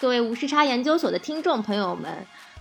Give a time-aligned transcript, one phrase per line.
[0.00, 2.10] 各位无时差研究所的听众朋友们，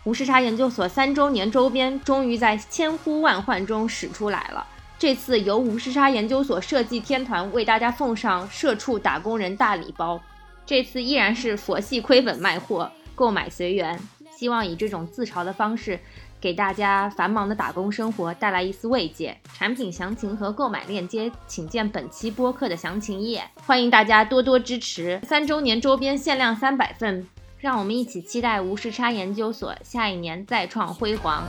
[0.04, 4.68] 无时差研究所三周年周边终于在千呼万唤中使出来了。
[4.97, 10.21] 这次由无时差研究所设计天团为大家奉上社畜打工人大礼包。
[10.65, 13.97] 这次依然是佛系亏本卖货，购买随缘，
[14.37, 15.97] 希望以这种自嘲的方式。
[16.42, 19.38] 给大家繁忙的打工生活带来一丝慰藉。
[19.54, 23.43] 产品详情和购买链接，请见本期播客的详情页。
[23.66, 31.44] 欢迎大家多多支持，三周年周边限量三百份，让我们一起期待无时差研究所下一年再创辉煌。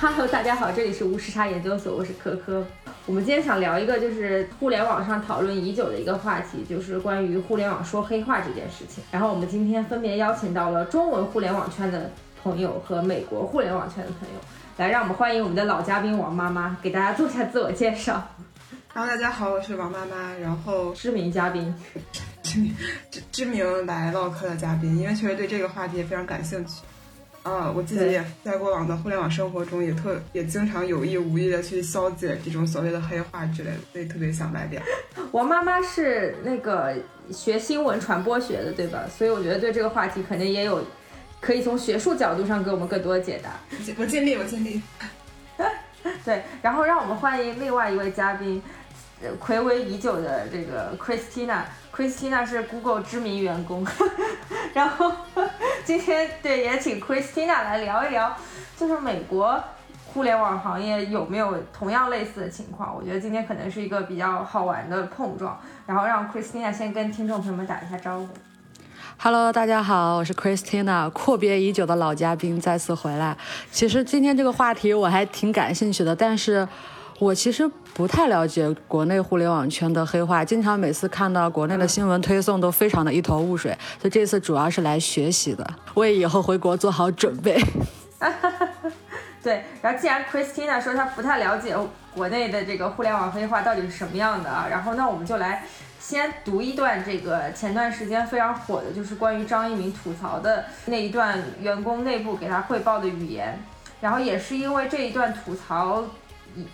[0.00, 2.64] Hello，大家好，这里是无时差研究所，我是可可。
[3.08, 9.02] 我们今天想聊一个，就是互联网上讨论已久的一个话题，就是关于互联网说黑话这件事情。
[9.10, 12.10] 然后我们今天分别邀请到了中文互联网圈的
[12.42, 14.34] 朋友和美国互联网圈的朋友，
[14.76, 18.22] 来让我们欢迎我们的老嘉宾王妈妈，给大家做下自我介绍。
[18.92, 20.34] Hello，大家好，我是王妈妈。
[20.34, 21.74] 然后知名嘉宾，
[22.42, 22.76] 知名
[23.10, 26.82] 知知名来唠嗑的嘉宾，因为确实对这个话题也非常感兴趣。
[27.42, 34.82] 啊，我自己也在过往的互联网生活中，也特也经常有意无意的去消解这种所谓的黑话之类的，所以特别想来点。
[35.32, 36.94] 我妈妈是那个
[37.30, 39.04] 学新闻传播学的，对吧？
[39.08, 40.84] 所以我觉得对这个话题肯定也有
[41.40, 43.58] 可以从学术角度上给我们更多的解答。
[43.96, 44.82] 我尽力，我尽力。
[46.24, 48.62] 对，然后让我们欢迎另外一位嘉宾。
[49.44, 50.96] 暌违已久的这个
[51.98, 53.84] Christina 是 Google 知名员工，
[54.72, 55.10] 然后
[55.84, 58.32] 今天对也请 Christina 来聊一聊，
[58.76, 59.60] 就是美国
[60.06, 62.94] 互联网行业有没有同样类似的情况？
[62.94, 68.28] 我觉得今天可能是一个比较好玩的碰撞，然后让 Christina 先跟听众朋友们打一下招呼。
[69.20, 73.36] Hello，大家好，我是 Christina，阔别已久的老嘉宾再次回来。
[73.72, 76.68] 其实今天这个话题我还挺感兴趣的，但是。
[77.20, 87.60] 我其实不太了解国内互联网圈的黑话，经常每次看到国内的新闻推送都非常的一头雾水，所以这次主要是来学习的，为以后回国做好准备。
[89.42, 91.76] 对，然后既然 Christina 说她不太了解
[92.14, 95.64] 国内的这个互联网黑话到底是什么样的啊，然后那我们就来
[95.98, 103.58] 先读一段这个前段时间非常火的，就是关于张一鸣吐槽的那一段员工内部给他汇报的语言，
[104.00, 106.04] 然后也是因为这一段吐槽。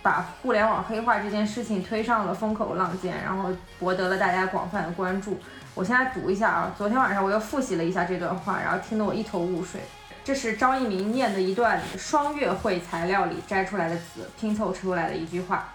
[0.03, 5.39] 把互联网黑化这件事情推上了风口浪尖，然后博得了大家广泛的关注。
[5.75, 9.81] 我现在读一下啊，昨天晚上我又复习了一下这段话，然后听得我一头雾水。
[10.25, 15.69] 这是张一鸣念的一段双月会材料里摘出来的词，拼凑出来的一句话。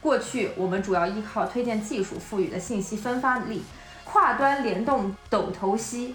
[0.00, 3.62] 过去我们主要依靠推荐技术赋予的信息分发力，
[4.04, 6.14] 跨端联动抖头吸。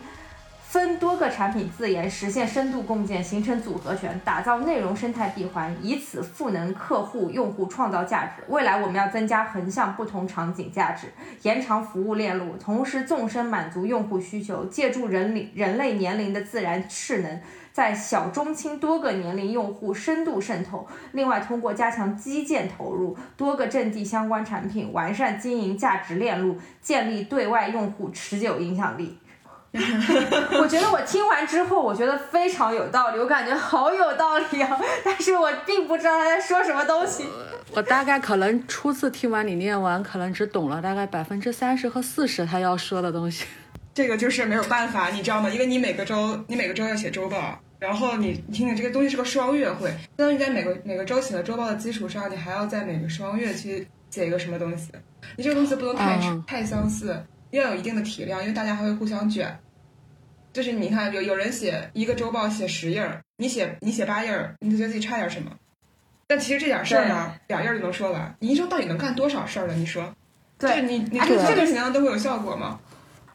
[0.72, 8.42] 分多个产品自研，实现深度共建，形成组合拳，打造内容生态闭环，以此赋能客户用户创造价值。
[8.48, 11.08] 未来我们要增加横向不同场景价值，
[11.42, 17.42] 延长服务链路，同时纵深满足用户需求，借助人龄人类年龄的自然势能，
[17.74, 20.88] 在小中青多个年龄用户深度渗透。
[21.12, 29.18] 另外，通过加强基建投入，多个阵地相关产品，完善经营价值链路，建立对外用户持久影响力。
[29.74, 34.80] 我觉得我听完之后，我觉得非常有道理，我感觉好有道理啊！
[35.04, 37.26] 但是我并不知道他在说什么东西。
[37.74, 43.46] 我大概可能初次听完你念完，可能只懂了大概百分之三十和四十他要说的东西。
[43.94, 45.50] 这个就是没有办法，你知道吗？
[45.50, 54.92] 因为你每个周你每个周要写周报，然后你听听这个东西是个双月会，相当于在每个每个周写的周报的基础上，你还要在每个双月去写一个什么东西。
[55.38, 57.16] 你这个东西不能太太相似。
[57.52, 59.60] 要有一定的体量，因为大家还会互相卷。
[60.54, 65.52] 就是你看，有有人写一个周报写十页儿，你写你写八页儿，你就觉得自己差点什么。
[66.28, 68.36] 但其实这点事儿呢，两页儿就能说完。
[68.40, 69.74] 你一周到底能干多少事儿呢？
[69.76, 70.14] 你说，
[70.58, 72.80] 对你你这这个事情都会有效果吗？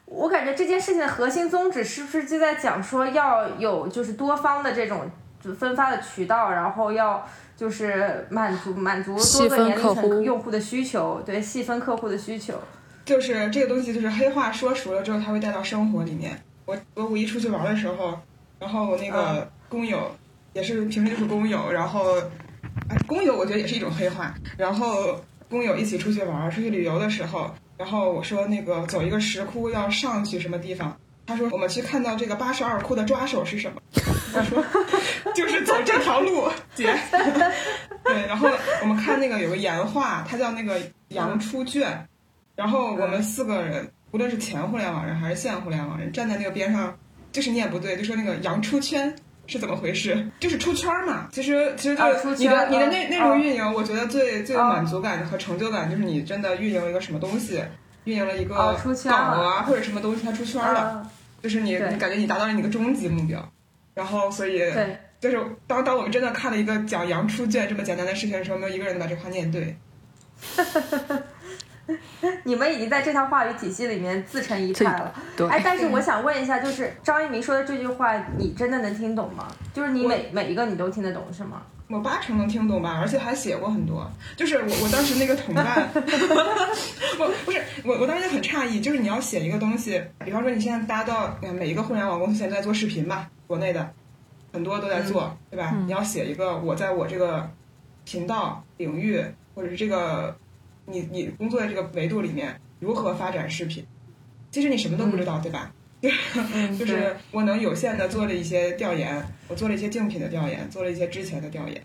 [0.04, 5.10] 我感觉这件事情的核心宗旨是不是就在讲说要有就是多方的这种
[5.59, 7.27] 分发的渠道，然后要
[7.57, 12.60] 就是满足满足多个年龄层用户的需求，对细分客户的需求。
[13.06, 16.38] 就是这个东西，就是黑话说熟了之后，它会带到生活里面。
[16.66, 18.18] 我我五一出去玩的时候，
[18.58, 20.14] 然后我那个工友
[20.53, 22.18] 也是平时就是工友，然后
[22.88, 24.34] 哎工友我觉得也是一种黑话。
[24.58, 25.18] 然后
[25.48, 33.80] 工友一起出去玩，出去旅游的时候，然后我说那个走一个石窟要上去什么地方，他说我们去看到这个八十二窟的抓手是什么？
[34.34, 34.64] 他说
[35.32, 36.92] 就是走这条路，姐。
[38.03, 38.48] 对，然后
[38.82, 42.08] 我们看那个有个岩画，它叫那个羊出圈，
[42.56, 43.88] 然后我们四个人。
[44.12, 46.97] 无论是前互联网人还是现互联网人，站在那个边上，
[47.32, 49.14] 就是念不对，就说那个“羊出圈”，
[49.47, 50.26] 是怎么回事？
[50.41, 51.28] 就是出圈嘛。
[51.32, 57.60] 其实其实啊就是你的你的嗯内内啊容运营，我觉得最最有啊满足感和成就感就是你真的运营了一个什么东西，
[58.04, 61.10] 运营了一个哦出圈稿啊或者什么东西它出圈了，啊，
[61.42, 63.53] 就是你你感觉你达到了你的终极目标，
[63.92, 69.76] 然后所以对，就是当当我们真的看了一个讲羊出圈这么简单的事情的时候，没有一个人能把这话念对。
[72.44, 75.15] 你们已经在这套话语体系里面自成一派了。
[75.36, 79.48] 对，哎，但是我想问一下，就是张一鸣说的这句话，你真的能听懂吗？
[79.72, 81.62] 就是你每每一个你都听得懂是吗？
[81.88, 84.10] 我八成能听懂吧，而且还写过很多。
[84.34, 93.89] 就是我我当时那个同伴， 我不是我我当时就很诧异，就是你要写一个东西，比方说你现在大家到呃每一个互联网公司现在在做视频吧，国内的
[94.53, 95.77] 很多都在做，对吧？
[95.86, 97.48] 你要写一个我在我这个
[98.04, 99.24] 频道领域
[99.54, 100.36] 或者是这个
[100.86, 103.84] 你你工作的这个维度里面如何发展视频，
[104.50, 105.72] 其实你什么都不知道，对吧？
[106.78, 111.83] 就是我能有限的做了一些调研，我做了一些竞品的调研，做了一些之前的调研，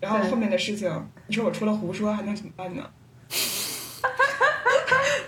[0.00, 0.90] 然后后面的事情，
[1.26, 2.90] 你说我除了胡说还能怎么办呢？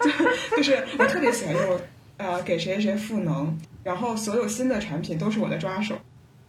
[0.02, 0.10] 就
[0.56, 1.80] 就是我特别喜欢用
[2.18, 5.96] 呃给谁谁赋能，然后所有新的产品都是我的抓手，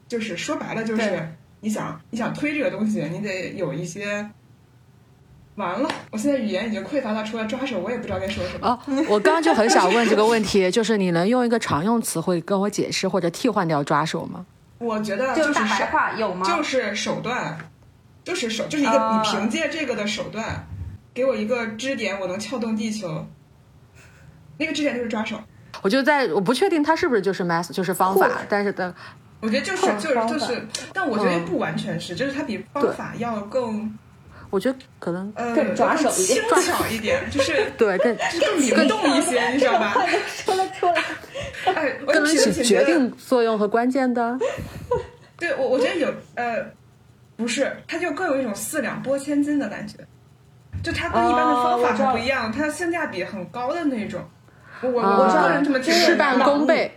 [0.09, 1.29] 就是说白了就是
[1.61, 4.29] 你想你想推这个东西，你得有一些。
[5.55, 8.67] 完了，我现在语言已经匮乏到除了抓手，我也不知道该说什么。
[8.67, 14.45] 哦，我刚刚就很想问这个问题， 就是你能用一个常用词汇跟我解释或者替换掉抓手吗？
[14.77, 16.45] 我觉得就是大手白话有吗？
[16.45, 17.57] 就是手段，
[18.23, 20.67] 就是手，就是一个啊你凭借这个的手段，
[21.13, 23.25] 给我一个支点，我能撬动地球。
[24.57, 25.37] 那个支点就是抓手，
[25.81, 28.93] 我就在我不确定它是不是就是 math 就是方法，但是的
[29.41, 33.97] 我觉得就是嗯就是就是，但我觉得不完全是，就是它比方法要更
[34.55, 39.93] 我觉得可能呃更抓手一点轻巧一点， 就是对更更灵动一些，你知道吧？
[40.31, 40.93] 说得出来。
[41.73, 44.39] 哎，我更能起起决定作用和关键的。
[45.37, 46.65] 对我，我觉得有呃，
[47.35, 49.97] 不是，它就更有一种四两拨千斤的感觉，
[50.81, 54.21] 就它跟一般的方法哦我知道很不一样，它性价比很高的那种。
[54.81, 56.89] 我我啊我个人这么事半功倍。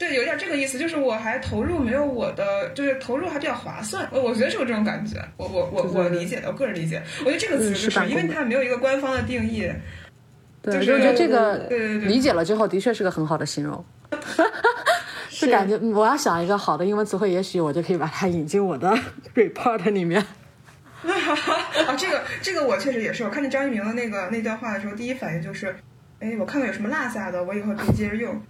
[0.00, 4.08] 对，有点这个意思，就是我还投入没有我的，就是投入还比较划算。
[4.10, 7.02] 我我觉得是有这种感觉，我我我我理解的，我个人理解。
[7.20, 9.70] 我觉得这个词嗯就是是因为它没有一个官方的定义，
[10.62, 13.84] 对，就是我觉得这个对对对理解了之后，的确是个很好的形容。
[15.28, 18.90] 是感觉嗯我要想一个好的英文词汇，也许我就可以把它引进我的
[19.36, 20.18] report 里面。
[21.04, 25.76] 啊，这个这个我确实也是，我看见张一鸣的那个那段话的时候，第一反应就是，
[26.20, 28.40] 哎，我看看有什么落下的，我以后可以接着用。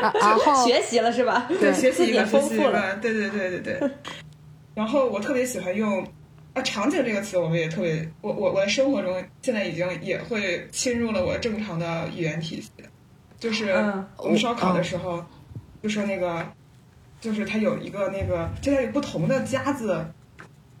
[0.00, 1.46] 然 然后学习了是吧？
[1.48, 2.72] 对，学习一个，自己也丰学习了。
[2.72, 3.90] 个，对对对对对。
[4.74, 6.06] 然后我特别喜欢用
[6.52, 12.70] 啊，场景这个词，我们也特别，我我我的生活中现在已经也会侵入了我正常的语言体系，
[13.38, 15.24] 就是嗯我们烧烤的时候，
[15.82, 16.46] 就说那个，
[17.20, 20.04] 就是它有一个那个，就它有不同的夹子。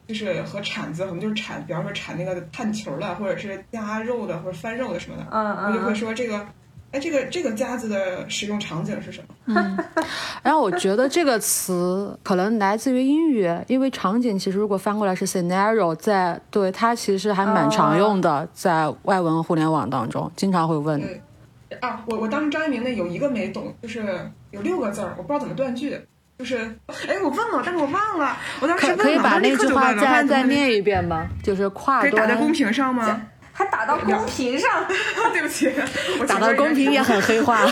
[0.06, 6.46] 就是和铲子，我们就是铲，比方说铲那个碳球的，或者是夹肉的，或者翻肉的什么的，嗯我就会嗯，说这个，
[6.92, 9.78] 哎，这个这个夹子的使用场景是什么？
[10.44, 21.00] 然后我觉得这个词可能来自于英语，因为场景其实如果翻过来是 scenario，在对它其实还蛮常用的，在外文互联网当中经常会问。
[21.00, 21.20] 对
[21.80, 24.04] 啊，我我当时张一鸣那有一个没懂，就是
[24.52, 26.00] 有六个字儿，我不知道怎么断句。
[26.38, 26.56] 就是，
[27.08, 28.36] 哎，我问了，但是我忘了。
[28.60, 31.26] 我当时问了，可可以把那句话再再念一遍吗？
[31.42, 33.22] 就是跨端可以打在公屏上吗？
[33.52, 34.86] 还打到 公屏上，
[35.32, 35.72] 对不起，
[36.20, 37.64] 我打到公屏也很黑化。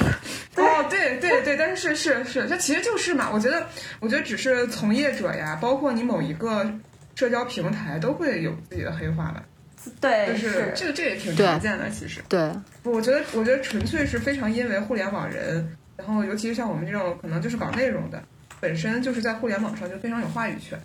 [0.57, 3.29] 哦，对对对，但是是是是，这其实就是嘛。
[3.31, 3.67] 我觉得，
[4.01, 6.67] 我觉得只是从业者呀，包括你某一个
[7.15, 9.43] 社交平台都会有自己的黑化吧。
[10.01, 12.23] 对就对，是这个这也挺常见的，其实。
[12.31, 12.51] 对，
[12.85, 18.23] 我觉得，我觉得纯粹是非常因为互联网人，然后尤其是像我们这种可能就是搞内容的，
[18.65, 20.81] 本身就是在互联网上就非常有话语权。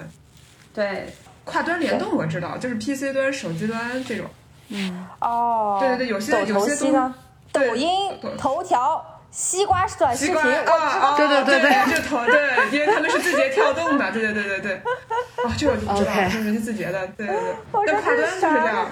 [0.73, 1.07] 对，
[1.45, 4.25] 跨端联动我知道，就是 PC 端、手机端这种。
[4.67, 7.15] 嗯哦，对对对，有些有些东西呢，
[7.53, 7.89] 抖音、
[8.37, 14.73] 头条、西瓜短视频，瓜啊啊，对对对对就投对，因为他们是字节跳动的，对对对对对。
[14.75, 17.55] 啊，这我就不知道，OK 这是字节的，对对对。
[17.71, 18.87] 我这但跨端就是这样，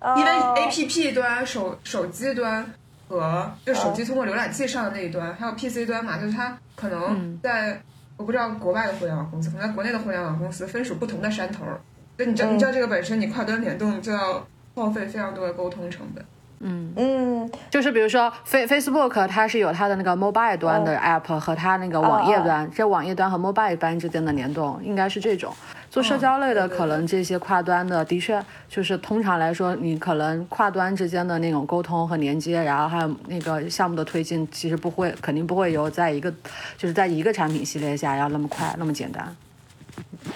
[0.00, 2.64] 哦因为 APP 端、手手机端
[3.08, 7.80] 和就手机通过浏览器上的那一端，还有 PC 端嘛，就是它可能在
[8.24, 11.78] 我不知道国外的互联网公司，可能在国内的互联网公司分属不同的山头儿。
[12.16, 14.42] 就你知道，你知道这个本身，你跨端联动就要
[14.74, 16.24] 耗费非常多的沟通成本。
[16.60, 25.52] 嗯，就是比如说 Face Facebook，它是有它的那个 mobile 端的 app 和它那个网页端，这网页端和 mobile 端之间的联动应该是这种。
[25.94, 36.28] 做社交类的，可能这些跨端的，的确就是通常来说，你可能跨端之间的那种沟通和连接，然后还有那个项目的推进，其实不会，肯定不会有在一个，
[36.76, 39.36] 就是在一个产品系列下要那么快那么简单，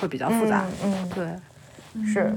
[0.01, 0.65] 会比较复杂。
[0.85, 1.27] 嗯，对。
[2.07, 2.33] 是，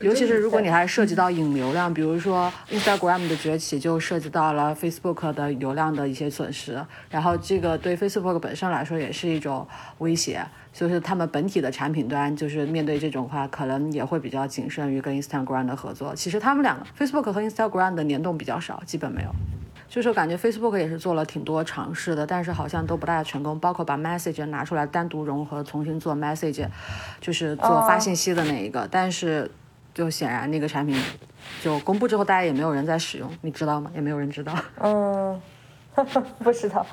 [0.00, 9.66] 尤其是如果你还涉及到引流量，比如说 Instagram 的崛起，就涉及到了 Facebook 的流量的一些损失，然后这个对 Facebook 本身来说也是一种
[9.98, 16.14] 威胁，就是他们本体的产品端就是面对这种话，可能也会比较谨慎于跟 Instagram 的合作。
[16.14, 19.30] 其实他们两个 Facebook 和 Instagram 的联动比较少，基本没有。
[19.88, 23.58] 就是感觉 Facebook 也是做了挺多尝试的，但是好像都不大成功。
[23.58, 26.66] 包括把 Message 拿出来单独融合，重新做 Message，
[27.20, 28.86] 就是做发信息的那一个。
[28.90, 29.48] 但是
[29.96, 30.94] 就显然那个产品
[31.62, 33.90] 就公布之后，大家也没有人在使用，你知道吗？
[33.94, 34.52] 也没有人知道。
[34.80, 35.40] 嗯，
[36.44, 36.84] 不知道。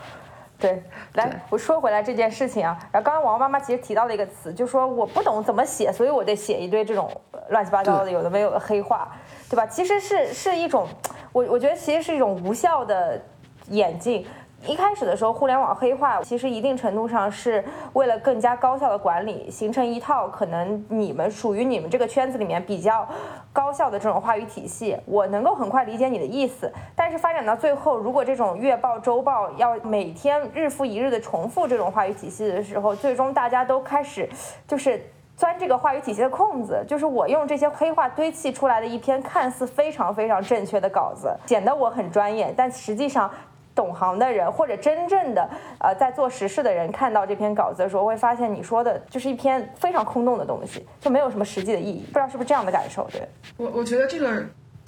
[0.57, 0.81] 对，
[1.15, 2.79] 来，我说回来这件事情啊。
[2.93, 7.12] 然后刚刚王妈妈其实提到了一个词，就说我不懂怎么写，所以我得写一堆这种
[7.50, 9.12] 乱七八糟的、有的没有的黑话，
[9.50, 9.67] 对吧？
[9.67, 10.88] 其实是是一种，
[11.33, 13.22] 我我觉得其实是一种无效的
[13.67, 14.25] 演进。
[14.65, 23.05] 一开始的时候，互联网黑化其实一定程度上是为了更加高效的管理，形成一套可能你们属于你们这个圈子里面比较
[23.51, 24.98] 高效的这种话语体系。
[25.05, 34.29] 我能够很快理解你的意思，但是发展到最后，如果这种月报、周报要每天日复一日的重复这种话语体系的时候，最终大家都开始
[34.65, 35.01] 就是
[35.36, 43.29] 钻这个话语体系的空子，就是我用这些黑话堆砌出来的一篇看似非常非常正确的稿子，显得我很专业，但实际上。
[43.75, 45.50] 懂行的人或者真正的
[45.80, 52.06] 呃在做实事的人看到这篇稿子的时候，会发现你说的就是一篇非常空洞的东西，就没有什么实际的意义。
[52.08, 53.08] 不知道是不是这样的感受？
[53.12, 53.27] 对
[53.58, 54.46] 我，我觉得这个，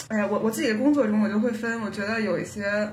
[0.09, 2.89] 哎呀，我我自己的工作中我就会分，我觉得有一些，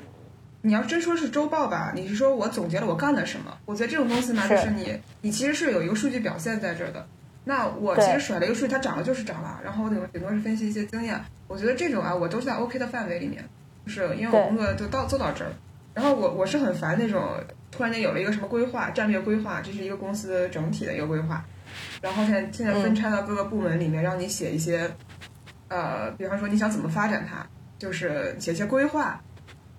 [0.63, 3.57] 你要真说是周报吧，你是说我总结了我干了什么？
[3.67, 7.07] 我觉得这种东西呢，就是你你其实是有一个数据表现在这儿的。
[7.45, 11.21] 那我其实甩了一个数据，它涨了就是涨了，然后我顶顶多是分析一些经验。
[11.49, 13.45] 我觉得这种啊，我都是在 OK 的范围里面，
[13.85, 15.51] 就是因为我工作就到做到这儿。
[15.95, 17.23] 然后我我是很烦那种
[17.71, 21.45] 突然间有了一个什么规划、战略规划，这是一个公司整体的一个规划，
[22.01, 24.91] 然后现在现在分拆到各个部门里面，让你写一些，
[25.69, 27.47] 呃，比方说你想怎么发展它，
[27.79, 29.21] 就是写一些规划，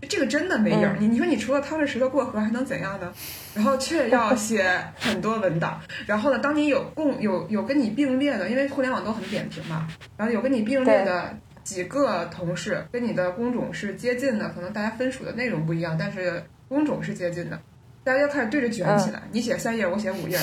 [0.07, 0.97] 这个真的没影儿。
[0.99, 3.11] 你你说你除了趟着石头过河还能怎样呢？
[3.55, 4.65] 然后却要写
[4.99, 11.37] 很多文档，然后呢，当你有共有有跟你并列的，因为互联网都很扁平嘛，然后有跟你并列的。
[11.63, 17.59] 几个同事跟你的工种是接近的，可能大家分属的内容不一样，但是工种是接近的，
[18.03, 19.23] 大家就开始对着卷起来。
[19.31, 20.37] 你写三页，我写五页，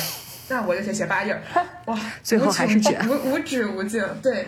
[0.49, 1.39] 那我就写写八页，
[1.87, 4.03] 哇，最后还是卷，无无止无尽。
[4.23, 4.47] 对，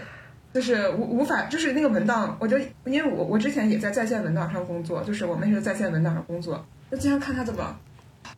[0.53, 7.79] 就是无无法，就是那个文档，我就因为我我之前也在在线文档上工作，就是我们是在线文档上工作，就经常看他怎么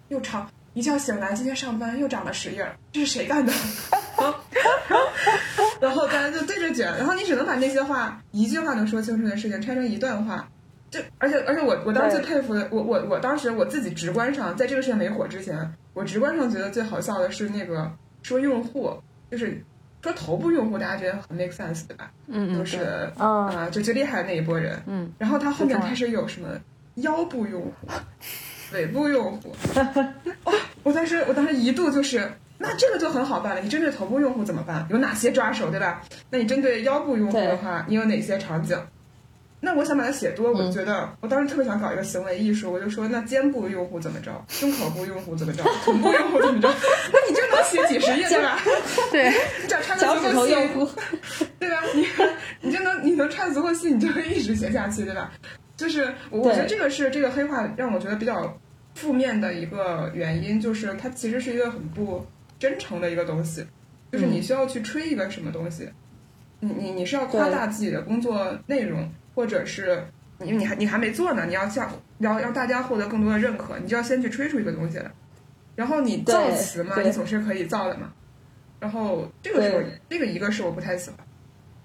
[0.08, 3.52] 又长，一觉醒来今天上班又长了十页，这是谁干的？
[5.80, 10.48] 然后大家就对着卷，然后你只能把那些话一句话能说清楚的事情拆成一段话，
[10.90, 15.56] 就而且而且我我当时最佩服的，我我我当时我自己直观上在这个事情没火之前，
[15.92, 17.90] 我直观上觉得最好笑的是那个
[18.22, 18.94] 说用户，
[19.30, 19.62] 就是
[20.02, 22.10] 说头部用户，大家觉得很 make sense 对吧？
[22.28, 24.80] 嗯嗯，就是啊，就最厉害的那一波人。
[24.86, 26.48] 嗯，然后他后面开始有什么
[26.96, 27.72] 腰部用户、
[28.72, 29.54] 尾部用户，
[30.44, 30.52] 哇！
[30.82, 32.30] 我当时我当时一度就是。
[32.66, 33.60] 那这个就很好办了。
[33.60, 34.86] 你针对头部用户怎么办？
[34.90, 36.02] 有哪些抓手，对吧？
[36.30, 38.78] 那你针对腰部用户的话，你有哪些场景？
[39.60, 46.68] 那我想把它写多，我觉得我当时特别想搞一个行为艺术，我就说那肩部用户怎么着，胸口部用户怎么着， 臀部用户怎么着？
[47.12, 48.58] 那你就能写几十页，对吧？
[49.10, 49.30] 对，
[49.62, 50.54] 你只要穿的足够细，
[51.58, 51.82] 对吧？
[51.94, 52.06] 你
[52.60, 55.32] 你就能你能串足够细，你就会一直写下去，对吧？
[55.76, 58.58] 就是我觉得这个是这个黑化让我觉得比较
[58.94, 62.24] 负面的一个原因，就是它其实是一个很不。
[62.64, 63.62] 真诚的一个东西，
[64.10, 65.86] 就是你需要去吹一个什么东西，
[66.60, 70.02] 你你你是要夸大自己的工作内容，或者是
[70.38, 75.10] 你你还你还没做呢，你要向要让大家获得更多的认可，你就要先去吹出一个东西来，
[75.76, 78.14] 然后你造词嘛，你总是可以造的嘛，
[78.80, 81.18] 然后这个是我这个一个是我不太喜欢，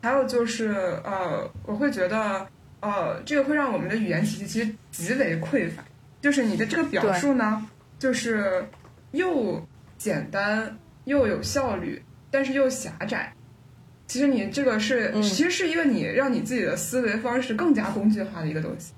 [0.01, 0.69] 还有就是
[1.03, 2.48] 呃，我会觉得
[2.79, 5.83] 呃，这个会让我们的语言体系其实极为匮乏，
[6.21, 7.67] 就是你的这个表述呢，
[7.98, 8.65] 就是
[9.12, 9.62] 又。
[10.00, 12.01] 简单又有效率，
[12.32, 13.32] 但是又狭窄。
[14.08, 18.94] 其实你这个是，其实是一个你让你自己的思维方式更加工具化的一个东西。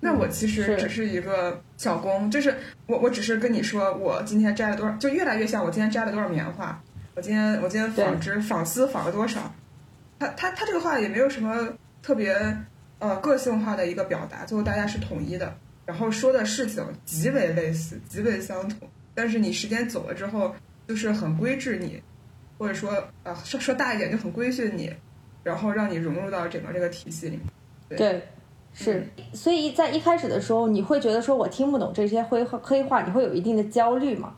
[0.00, 2.54] 那我其实只是一个小工，就是
[2.86, 6.82] 我我只是跟你说，我今天摘了多少，就越来越像我今天摘了多少棉花。
[7.14, 9.54] 我今天我今天纺织纺丝纺了多少？
[10.18, 12.34] 他他他这个话也没有什么特别
[12.98, 15.56] 呃个性化的一个表达，最后大家是统一的，
[15.86, 18.88] 然后说的事情极为类似，极为相同。
[19.14, 20.54] 但是你时间久了之后，
[20.86, 22.02] 就是很规制你，
[22.58, 22.92] 或者说
[23.22, 24.92] 呃说说大一点就很规训你，
[25.42, 27.98] 然后让你融入到整个这个体系里面。
[27.98, 28.26] 对，
[28.72, 34.34] 是，所以在一开始的时候，你会觉得说我听不懂这些灰黑话，你会有一定的焦虑吗？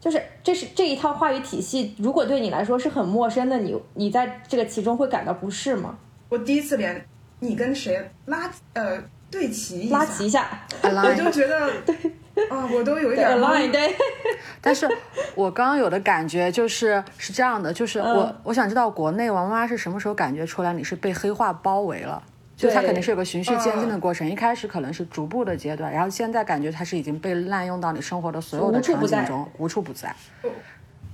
[0.00, 5.98] 就是这是这一套话语体系，如果对你来说是很陌生的，你你在这个其中会感到不适吗？
[6.28, 7.04] 我第一次连
[7.40, 11.96] 你跟谁拉呃对齐一拉齐一下， 我就觉得 对
[12.50, 13.70] 啊，我都有一点懵。
[13.70, 13.94] 对，
[14.60, 14.88] 但是
[15.34, 22.22] 我刚刚有的感觉就是是这样的，就是我我想知道国内王妈妈是什么时候感觉出来你是被黑化包围了？
[22.56, 30.14] 就它肯定是有个循序渐进的过程，一开始可能是逐步的阶段，然后现在感觉它是已经被滥用到你生活的所有的场景中，无处不在。
[30.40, 30.50] 我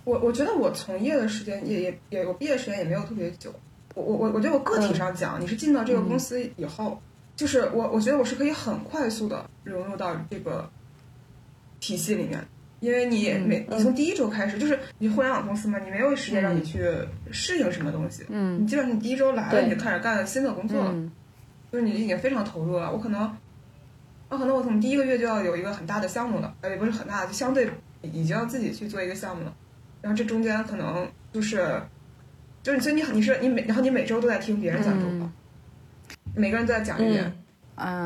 [0.04, 3.50] 我我觉得我从业的时间也也也我毕业时间也没有特别久。
[3.94, 7.00] 我我我我觉得我个体上讲，你是进到这个公司以后，
[7.34, 10.68] 就是我我觉得我是可以很快速的融入到这个
[11.80, 12.38] 体系里面，
[12.78, 16.86] 因为你没你从第一周开始，就是你互联网公司嘛，你没有时间让你去
[17.32, 20.94] 适应什么东西，嗯，你基本上你第一周来了你就开始干新的工作了。
[21.72, 23.38] 就是你已经非常投入了，我可能，啊，
[24.30, 27.70] 可能我从第一个月就要有一个很大的项目了，呃，也不是很大，就相对
[28.02, 29.54] 已经要自己去做一个项目了，
[30.02, 31.80] 然后这中间可能就是，
[32.60, 35.30] 就是所以你你是你每然后你每周都在听别人讲中话，
[36.34, 37.22] 每个人都在讲一遍。
[37.24, 37.32] 嗯，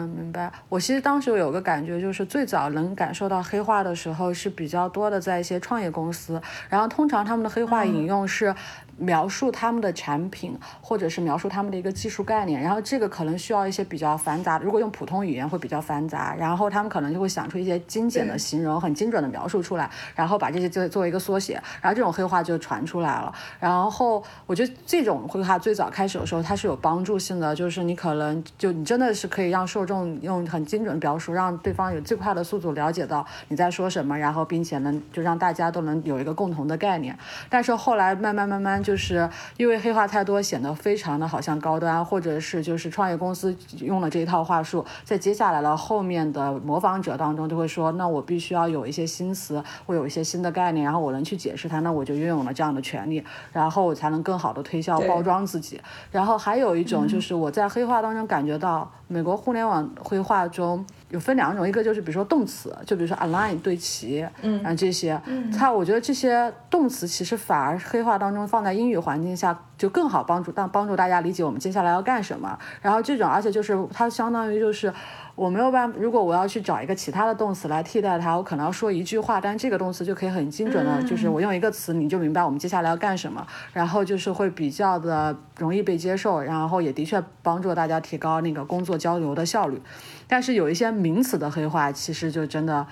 [0.06, 0.52] 明白。
[0.68, 8.54] 我其实当时有个感觉，就是最早能感受到黑化的时候是比较多的，在一些创业公司，然后通常他们的黑化引用是。
[8.96, 23.34] 描述他们的产品，或者是描述他们的一个技术概念，然后这个可能需要一些比较繁杂的，如果用普通语言会比较繁杂，然后他们可能就会想出一些精简的形容，很精准的描述出来，然后把这些作作为一个缩写，然后这种黑话就传出来了。
[23.58, 37.18] 然后我觉得这种黑话最早开始的时候它是有帮助性的，就是你可能就你真的是可以让受众用很精准的描述，让对方有最快的速度了解到你在说什么，然后并且能就让大家都能有一个共同的概念。
[37.48, 38.83] 但是后来慢慢慢慢。
[38.84, 55.80] 就是因为黑话太多，显得非常的好像高端，或者是就是创业公司用了这一套话术，在接下来的后面的模仿者当中，就会说，那我必须要有一些新词，我有一些新的概念，然后我能去解释它，那我就拥有了这样的权利，然后我才能更好的推销包装自己。
[56.12, 60.84] 然后还有一种就是我在黑话当中感觉到，美国互联网黑话中。
[61.14, 72.58] 有分两种，一个就是比如说动词，就比如说 align 对齐，嗯，然后这些，嗯，它我觉得这些动词其实反而黑话当中放在英语环境下就更好帮助，但帮助大家理解我们接下来要干什么。
[72.82, 74.92] 然后这种，而且就是它相当于就是
[75.36, 89.82] 我没有办法，如果我要去找一个其他的动词来替代它，我可能要说一句话，但这个动词就可以很精准的，就是我用一个词你就明白我们接下来要干什么，然后就是会比较的容易被接受，然后也的确帮助大家提高那个工作交流的效率。
[90.28, 92.86] 但是有一些名词的黑化，其实就真的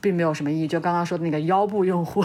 [0.00, 0.66] 并没有什么意义。
[0.66, 2.24] 就刚刚说的那个腰部用户，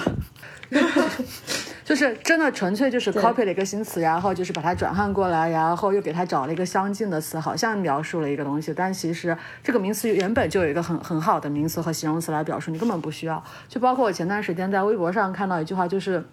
[1.84, 13.44] 就是真的纯粹就是 copy 了一个新词，然后就是把它转换过来，然后又给它找了一个相近的词，好像描述了一个东西，但其实这个名词原本就有一个很很好的名词和形容词来表述，你根本不需要。
[13.68, 16.24] 就包括我前段时间在微博上看到一句话，就是。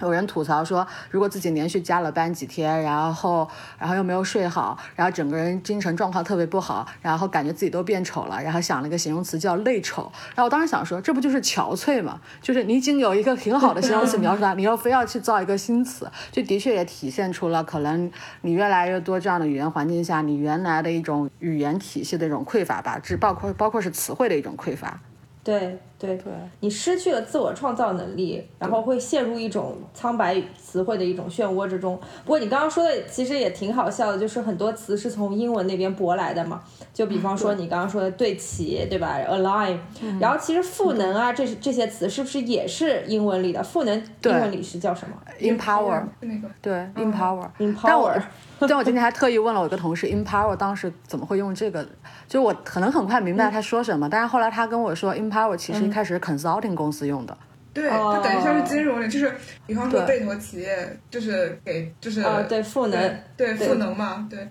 [0.00, 10.12] 有人吐槽说，如果自己连续加了班几天，然后，然后又没有睡好，然后整个人精神状况特别不好，然后感觉自己都变丑了，然后想了一个形容词叫“累丑”。
[10.34, 12.20] 然后我当时想说，这不就是憔悴吗？
[12.42, 18.10] 就是你已经有一个挺好的形容词描述它，你又非要去造一个新词，就的确也体现出了可能
[18.42, 25.00] 你越来越多这样的语言环境下，你原来的一种语言体系的一种匮乏吧，只包括包括是词汇的一种匮乏。
[25.42, 31.98] 对对对，你失去了自我创造能力，然后会陷入一种苍白词汇的一种漩涡之中。
[32.24, 36.62] 不过你刚刚说的其实也挺好笑的，就是很多词是从英文那边博来的嘛。
[36.92, 39.78] 就比方说你刚刚说的对齐，对吧？align，
[40.20, 43.62] 然后其实赋能啊，这这些词是不是也是英文里的？
[43.62, 47.80] 赋能英文里是叫什么？empower，那个对，empower，empower。
[47.82, 48.14] 但我
[48.60, 51.86] 但我今天还特意问了我一个同事，empower 当时怎么会用这个？
[52.26, 57.36] 就我可能很快明白他说什么，但是后来他跟我说，empower 其实一开始是 consulting 公司用的。
[57.72, 59.34] 对，它等于像是金融类，就是
[59.66, 64.26] 比方说被投企业，就是给就是对赋能，对赋能嘛。
[64.30, 64.48] 对，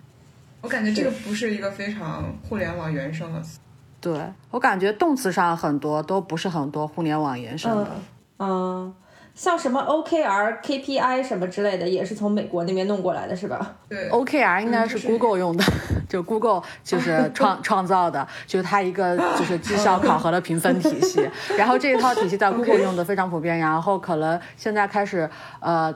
[0.61, 3.59] 我感觉这个不是一个非常互联网原生的词。
[3.99, 4.21] 对
[4.51, 7.91] 我感觉动词上很多都不是很多互联网原生的。
[8.37, 8.93] 嗯。
[9.35, 13.75] 像什么 OKR、KPI 什么之类的，也是从美国那边弄过来的，是吧？
[13.89, 15.63] 对，OKR 应该是 Google 用的，
[16.09, 21.29] 就 Google 就是创 创造的，就是它一个就是绩效考核的评分体系。
[21.57, 25.93] 然后这一套体系在 Google 用的非常普遍，然后可能现在开始呃。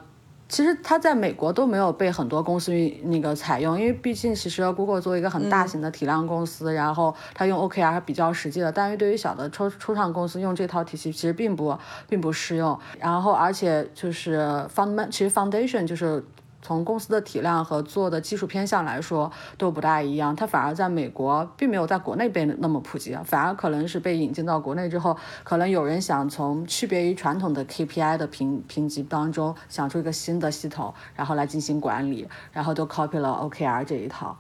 [0.50, 8.72] 其实它在美国都没有被很多公司那个采用，因为毕竟其实 Google 作为一个很大型的体量公司，然后它用 OKR 还比较实际的。
[8.72, 11.78] 但是对于小的初初创公司用这套体系其实并不
[12.10, 12.78] 并不适用。
[13.00, 14.40] 然后而且就是
[14.76, 16.26] fund 其实 foundation 就是。
[16.62, 34.38] 从公司的体量和做的技术偏向来说都不大一样，它反而在美国并没有在国内被那么普及，反而可能是被引进到国内之后，可能有人想从区别于传统的 KPI 的评评级当中想出一个新的系统，然后来进行管理，然后都 copy 了 OKR 这一套。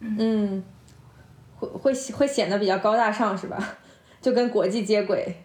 [0.00, 0.62] 嗯，
[1.58, 3.56] 会会会显得比较高大上是吧？
[4.20, 5.36] 就跟国际接轨。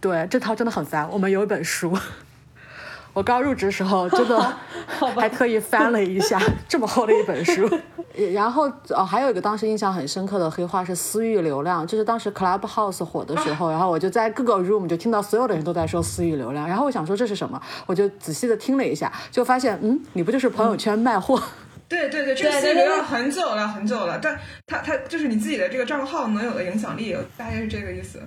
[0.00, 1.08] 对，这套真的很烦。
[1.10, 1.96] 我们有一本书。
[3.12, 4.56] 我刚入职时候，真的
[5.16, 7.68] 还特意翻了一下 这么厚的一本书。
[8.34, 21.42] 然后哦，还有一个当时印象很深刻的黑话是私域流量，就是当时 Clubhouse 火的时候，然后我就在各个 room 就听到所有的人都在说私域流量，然后我想说这是什么，我就仔细的听了一下，就发现嗯，你不就是朋友圈卖货？
[21.88, 28.18] 对对对，这个私域流量很久了很久了，但它它就是你自己的这个账号能有的影响力，大概是这个意思。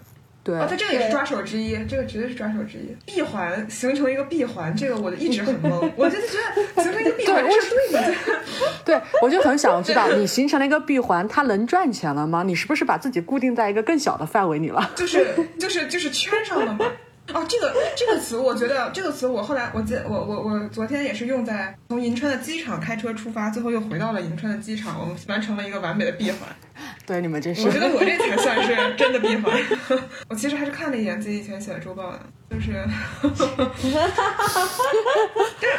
[0.45, 2.95] 对，哦，它这个也是抓手之一，这个绝对是抓手之一。
[3.03, 5.91] 闭环形成一个闭环，这个我一直很懵。
[5.95, 8.13] 我就觉得形成一个闭环是对的。
[8.85, 12.43] 对，我就很想知道，你形成了一个闭环，它能赚钱了吗？
[12.43, 14.91] 你是不是把自己固定在一个更小的范围里了？
[14.95, 16.85] 就是就是就是圈上了吗？
[17.33, 26.41] 哦，这个这个词，我觉得这个词，我后来我记我我我昨天也是用在从银川的机场开车出发，最后又回到了银川的机场，我们完成了一个完美的闭环。
[27.05, 29.59] 对，你们这是，我觉得我这才算是真的闭环。
[30.29, 32.19] 我其实还是看了一眼自己以前写的周报的，
[32.51, 32.73] 就是，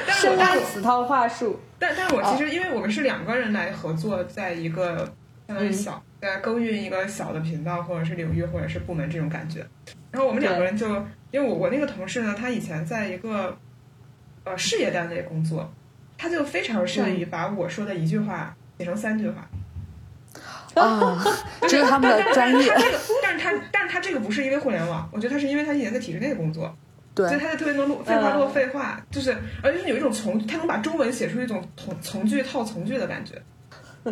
[0.07, 5.13] 但是但是此套话术，但但是我其实因为我们是两个人来合作，在一个
[5.47, 9.65] 相当于小在耕耘一个小的频道或者是领域或者是部门这种感觉，
[10.11, 10.87] 然后我们两个人就。
[11.37, 13.55] 因为我我那个同事呢，他以前在一个
[14.45, 15.71] 呃事业单位工作，
[16.17, 19.47] 他就非常善于把我说的一句话写成三句话。
[20.81, 21.23] 啊，
[21.69, 22.73] 这是他们的专业。
[23.23, 26.75] 但是他但是他这个不是因为互联网，我觉得他是因为他以前在体制内工作，
[27.15, 33.35] 对，所以他就特别能录废话落废话，就是而且是有一种从他能把中文写出一种从从句套从句的感觉。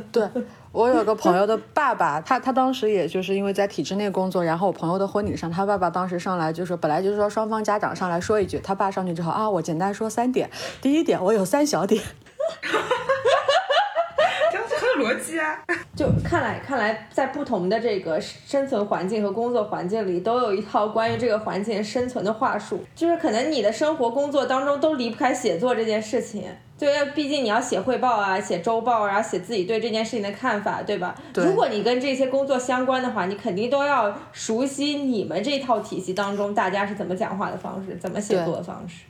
[0.11, 0.28] 对
[0.72, 10.50] 我有个朋友的爸爸，他他当时也就是因为在体制内工作，然后我朋友的婚礼上，他爸爸当时上来就说，本来就是说双方家长上来说一句，他爸上去之后啊，我简单说三点，
[10.83, 12.02] 第一点我有三小点。
[14.98, 15.59] 逻辑啊，
[15.94, 22.83] 就看来看来，在不同的这个生存环境和工作环境里，都有一套关于这个环境生存的话术。
[22.94, 26.44] 就是可能你的生活工作当中都离不开写作这件事情，
[26.76, 31.14] 就要毕竟你要写汇报啊，写周报，然后写自己对这件事情的看法，对吧？
[31.33, 31.44] 对。
[31.44, 39.04] 如果你跟这些工作相关的话，你肯定都要熟悉你们这套体系当中大家是怎么讲话的方式，怎么写作的方式。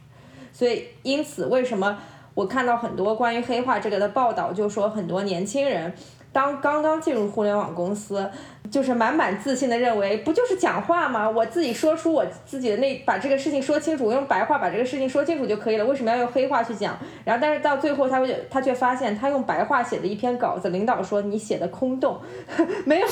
[0.53, 1.99] 所以，因此为什么？
[2.35, 5.93] 我看到很多关于黑化这个的报道，就说很多年轻人
[6.33, 8.29] 当刚刚进入互联网公司，
[8.69, 11.31] 就是满满自信的认为，不就是讲话吗？
[11.31, 15.85] 我自己说出我自己的那，把这个事情说清楚，用白话把这个事情说清楚就可以了。
[15.85, 16.99] 为什么要用黑话去讲？
[17.25, 22.21] 然后，但是到最后，他会他却发现，他用白话写的一篇稿子，领导说你写的空洞，
[22.85, 23.07] 没有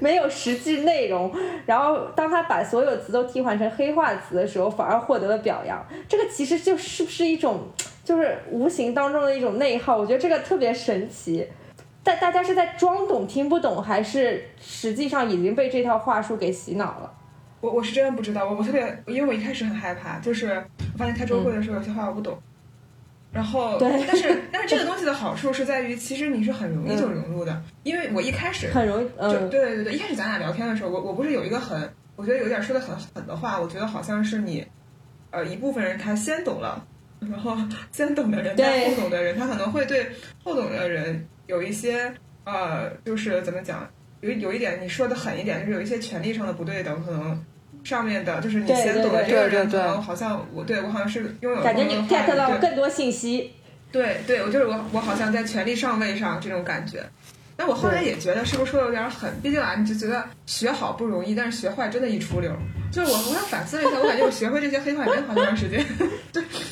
[0.00, 1.32] 没有实际内容。
[1.66, 5.80] 然后，当他把所有词都替换成黑话词的时候，反而获得了表扬。
[6.08, 7.60] 这个其实就是不是一种？
[8.06, 11.44] 就是无形当中的一种内耗，我觉得这个特别神奇。
[12.04, 17.12] 但大家是在装懂听不懂，还是实际上已经被这套话术给洗脑了？
[17.60, 20.64] 我我是真的不知道，我我特别，因为我一开始很害怕，就是
[20.94, 22.38] 我发现开周会的时候有些话我不懂。
[23.32, 34.64] 然后，对，但是但是这个 东西的好处是在于，其实你是很容易就融入的，因为我一开始很容易，就对对对，一开始咱俩聊天的时候，我我不是有一个很，我觉得有点说的很狠的话，我觉得好像是你，
[35.32, 36.86] 呃，一部分人他先懂了。
[37.20, 37.56] 然后
[37.92, 40.06] 先懂的人，后懂的人，他可能会对
[40.44, 42.12] 后懂的人有一些
[42.44, 43.88] 呃，就是怎么讲，
[44.20, 47.44] 有有一点你说的狠一点，就是有一些权利上的不对等，可能
[47.82, 53.52] 上面的就是你先懂的这个人，可能好像我对我好像是拥有感觉你 get 到更多信息，
[53.90, 57.02] 对对，我就是我我好像在权力上位上这种感觉。
[57.58, 59.32] 但我后来也觉得是不是说的有点狠？
[59.42, 62.52] 毕竟啊，你就觉得学好不容易，但是学坏真的一出溜。
[62.92, 65.82] 就是我，我想反思了一下，我感觉我学会这些黑话也没花多长时间。
[66.30, 66.42] 对，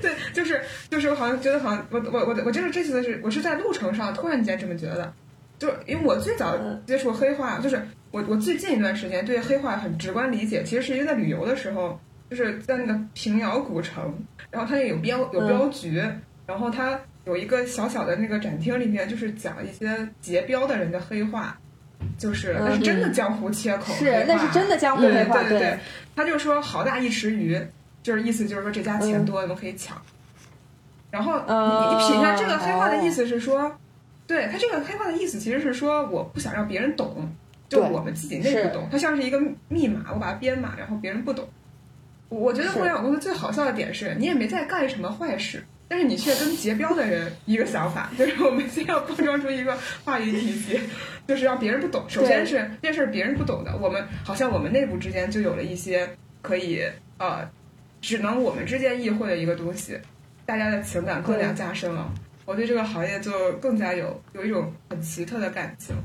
[0.00, 5.12] 对， 对，就是就是我好像觉得好像我我我我就是这次是我是在路程上突然间这么觉得，
[5.58, 11.98] 就是因为我最早接触黑话，就是我我最近一段时间对黑话很直观理解，其实是因为在旅游的时候，
[12.30, 14.14] 就是在那个平遥古城，
[14.50, 16.02] 然后它那有标有镖局，
[16.46, 16.98] 然后它。
[17.26, 21.58] 有一个小小的那个展厅里面，就是讲一些结标的人的黑话，
[22.18, 25.40] 就是那是真的江湖切口，是那是真的江湖黑话。
[25.40, 25.78] 对对对，
[26.14, 27.58] 他就说好大一池鱼，
[28.04, 30.00] 就是意思就是说这家钱多，我们可以抢。
[31.10, 33.76] 然后你你品一下这个黑话的意思是说，
[34.26, 37.32] 对他这个黑话的意思其实是说我不想让别人懂，
[37.68, 41.48] 就我们自己内部懂，它像是一个密码，我把它编码，然后别人不懂。
[42.28, 50.80] 我觉得互联网公司最好笑的点是你也没在干什么坏事，但是你却跟结标的人一个想法，就是我们先要包装出一个话语体系，
[51.26, 52.04] 就是让别人不懂。
[52.08, 56.82] 首先是这事儿别人不懂的，我们好像我们内部之间就有了一些可以
[57.18, 57.48] 呃，
[58.04, 59.98] 只能我们之间意会的一个东西。
[60.44, 62.12] 大家的情感更加加深了，
[62.44, 65.96] 我对这个行业就更加有有一种很奇特的感情，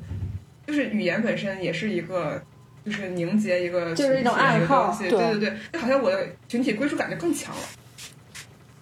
[0.66, 2.42] 就是语言本身也是一个，
[2.86, 7.62] 就是凝结一个就是一种爱好，对对对，就好像我的群体归属感就更强了。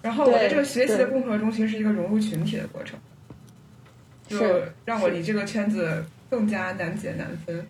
[0.00, 2.96] 然后我在这个学习的过程中，其实是一个融入群体的过程，
[4.28, 7.66] 就让我离这个圈子更加难解难分。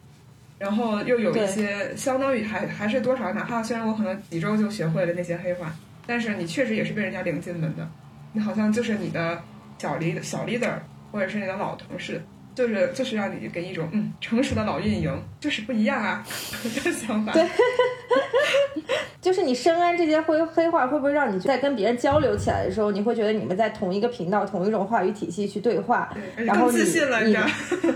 [0.58, 5.74] 然后又有一些相当于还还是多少，哪怕虽然我可能几周就学会了那些黑话。
[6.06, 7.86] 但是你确实也是被人家领进门的，
[8.32, 9.42] 你好像就是你的
[9.78, 10.72] 小 leader 小 leader，
[11.12, 12.22] 或者是你的老同事，
[12.58, 16.26] 就是就是让你给一种嗯成熟的老运营，就是不一样啊，
[16.84, 17.32] 的想法。
[17.32, 17.46] 对，
[19.22, 27.32] 就是你深谙这些灰黑话，会不会让你在跟别人交流起来的时候，你会觉得你们在同一个频道、同一种话语体系去对话，然后自信了， 你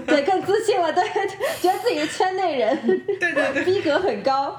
[0.07, 1.03] 对更自信了，对，
[1.61, 2.79] 觉得自己是圈内人，
[3.18, 4.57] 对对对，逼格很高。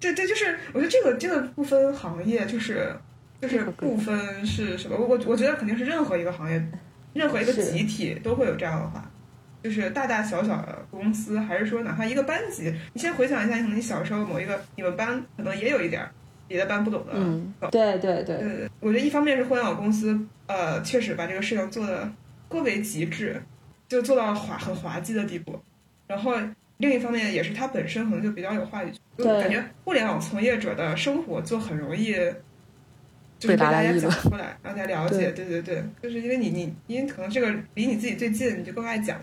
[0.00, 2.96] 对对，就是我觉得这个这个不分行业，就是
[3.42, 6.62] 就是不分是什么，我我我觉得肯定是任何一个行业，
[7.12, 9.10] 任何一个集体都会有这样的话，
[9.62, 16.08] 就是大大小小的公司，还是说哪怕一个班级，你先回想一下，可能你小时候某一个你们班可能也有一点
[16.46, 22.10] 别的班不懂的，嗯，对对对，对，我觉得一方面是互联网公司，呃，确实把这个事情做的
[22.48, 23.42] 颇为极致，
[23.88, 25.58] 就做到滑很滑稽的地步，
[26.06, 26.34] 然后。
[26.80, 32.12] 另一方面也是它本身可能就比较有话语权，就感觉互联网从业者的生活就很容易，
[33.36, 35.32] 就是被大家讲出来，让大家了解。
[35.32, 39.20] 对对对，就是因为你你因为可能这个离你自己最近，你就更爱讲。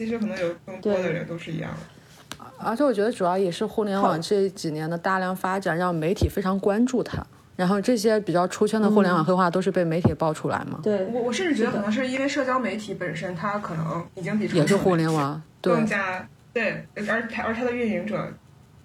[0.00, 2.46] 其实可能有更多的人都是一样的。
[2.56, 7.22] 而且我觉得主要也是互联网这几年的大量发展，让媒体非常关注它。
[7.54, 10.80] 然后这些比较出圈的互联网黑话都是被媒体爆出来嘛？
[10.82, 16.26] 对，我我甚至觉得可能是因为社交媒体本身，它可能已经比也是互联网更加。
[16.54, 18.26] 对，而它而它的运营者，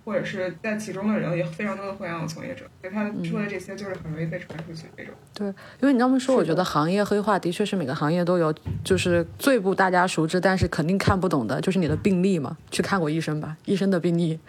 [0.06, 5.12] 或者是在其中的人，也非常多的互联网从业者，所以他说的这些就是很容易被传出去那种。
[5.34, 5.48] 对，
[5.82, 12.56] 因为你这么说，我觉得行业黑化的确是每个行业都有，就是最不大家熟知，但是肯定看不懂的，就是你的病历嘛。
[12.70, 14.40] 去看过医生吧，医生的病历，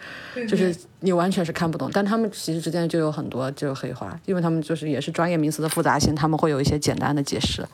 [0.47, 1.89] 就是你完全是看不懂。
[1.91, 7.65] 但他们其实之间就有很多这个黑化，因为他们就是也是专业名词的复杂性，他们会有一些简单的解释、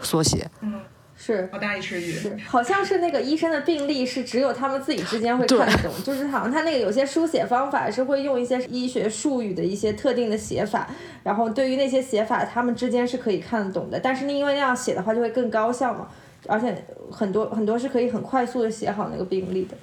[0.00, 0.50] 缩写。
[0.62, 0.80] 嗯。
[1.26, 10.88] 是好大一池鱼，是好像是那个医生的病历是只有他们自己之间会看得懂，就是好像他那个有些书写方法是会用一些医学术语的一些特定的写法，
[11.24, 16.06] 然后对于那些写法他们之间是可以看得懂的，但是因为那样写的话就会更高效嘛，
[16.46, 19.76] 而且很多很多是可以很快速的写好那个病历的。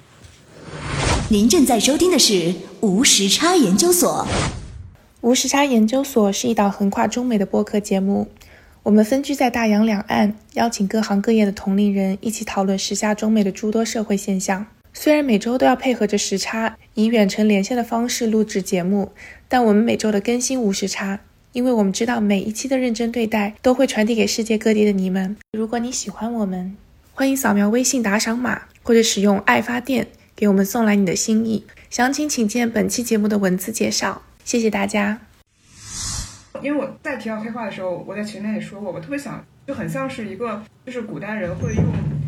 [1.28, 4.26] 您正在收听的是无时差研究所，
[5.20, 8.28] 无时差研究所是一档横跨中美的播客节目。
[8.84, 14.66] 我们分居在大洋两岸，邀请各行各业的同龄人一起讨论时下中美的诸多社会现象。
[14.92, 19.10] 虽然每周都要配合着时差，以远程连线的方式录制节目，
[19.48, 21.20] 但我们每周的更新无时差，
[21.52, 25.34] 因为我们知道每一期的认真对待都会传递给世界各地的你们。
[25.52, 26.76] 如果你喜欢我们，
[27.14, 31.64] 欢迎扫描微信打赏码，或者使用爱发电给我们送来你的心意。
[31.88, 34.20] 详情请见本期节目的文字介绍。
[34.44, 35.20] 谢谢大家。
[36.62, 41.84] 因为我在提到黑话的时候，我在群里也说过，我特别想，就很像是一个，就是古代人会用，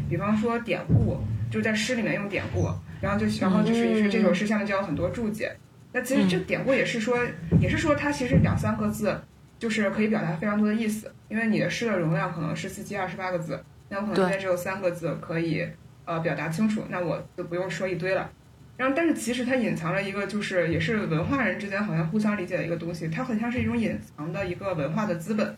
[0.08, 1.18] 比方说典故，
[1.50, 2.68] 就在诗里面用典故，
[3.00, 5.56] 然后就然后就是于是这首诗下面就有很多注解。
[5.92, 7.16] 那其实这典故也是说，
[7.60, 9.18] 也是说它其实两三个字，
[9.58, 11.10] 就是可以表达非常多的意思。
[11.28, 15.66] 因为你的诗的容量可能是四七二十八个字，那我可能现在只有三个字可以
[16.04, 18.30] 呃表达清楚，那我就不用说一堆了。
[18.76, 23.08] 然后，但是其实它隐藏了一个，就是也是文化人之间好像互相理解的一个东西。
[23.08, 25.56] 它很像是一种隐藏的一个文化的资本，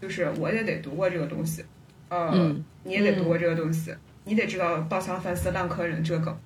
[0.00, 1.64] 就是我也得读过这个东西，
[2.08, 3.92] 呃，你也得读过这个东西，
[4.24, 6.38] 你得知道“稻香饭丝烂柯人”这个梗，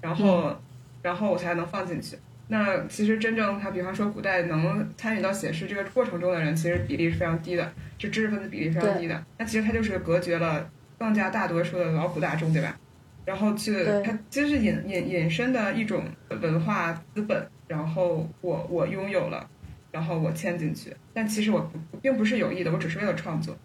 [0.00, 0.56] 然后，
[1.02, 2.16] 然后我才能放进去。
[2.46, 9.24] 那其实真正他，比方说古代能参与到写诗这个过程中的人，其实比例是非常低的，就知识分子比例非常低的。
[9.38, 12.78] 那其实他就是隔绝了更加大多数的劳苦大众，对吧？
[13.24, 16.04] 然后去，它其实是引引引申的一种
[16.40, 17.46] 文化资本。
[17.66, 19.48] 然后我我拥有了，
[19.90, 23.56] 然后我嵌进去，但其实我并不是有意的，我只是为了创作。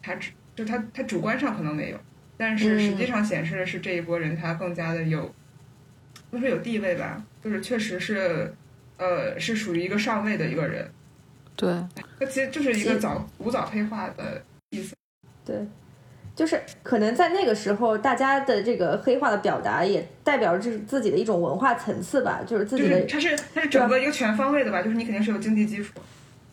[0.00, 1.98] 他只就他他主观上可能没有，
[2.36, 5.34] 但是实际上显示的是这一波人他更加的有，
[6.30, 8.54] 不说有地位吧，就是确实是，
[8.98, 10.88] 呃，是属于一个上位的一个人。
[11.56, 11.72] 对，
[12.20, 14.94] 它其实就是一个早古早黑化的意思。
[15.44, 15.66] 对，
[16.36, 25.92] 就是可能在那个时候，大家的这个黑化的表达也代表着自己的一种文化层次吧，就是自就是己的它是它是整个一个全方位的吧，就是你肯定是有经济基础，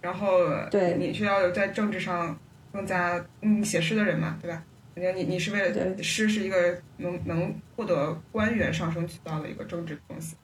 [0.02, 0.28] 然后
[0.70, 2.38] 对你需要有在政治上
[2.74, 4.62] 更加嗯写诗的人嘛，对吧？
[4.94, 10.36] 肯定你你是为了对诗是一个能能获得官员上升渠道的一个政治东西，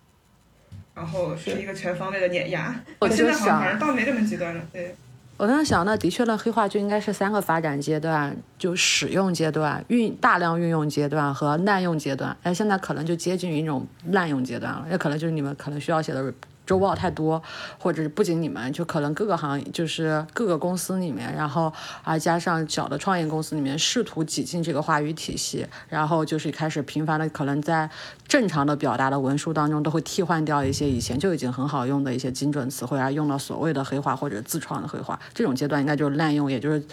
[0.94, 2.74] 然后是一个全方位的碾压。
[3.00, 4.96] 我现在好像想反正倒没这么极端了，对。
[5.36, 12.36] 我当时想，那的确呢，黑化就应该是三个发展阶段，就使用阶段、运大量运用阶段和滥用阶段。
[12.44, 16.32] 哎，现在可能就接近于一种滥用阶段了，也可能就是你们可能需要写的
[16.66, 17.42] 周报太多，
[17.78, 21.72] 或者是不仅你们，就可能各个行业，就是各个公司里面，然后
[22.04, 27.90] 啊加上小的创业公司里面，试图挤进这个话语体系，然后就是开始频繁的可能在
[28.28, 35.20] 正常的表达的文书当中，都会替换掉一些以前就已经很好用的一些精准词汇，而用到所谓的黑话或者自创的黑话。
[35.34, 36.84] 这种阶段应该就是滥用，也就是。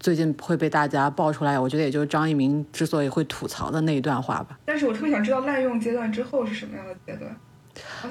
[0.00, 4.58] 最近会被大家爆出来，我觉得也就是张一鸣之所以会吐槽的那一段话吧。
[4.66, 7.34] 但是我特别想知道滥用阶段之后是什么样的阶段，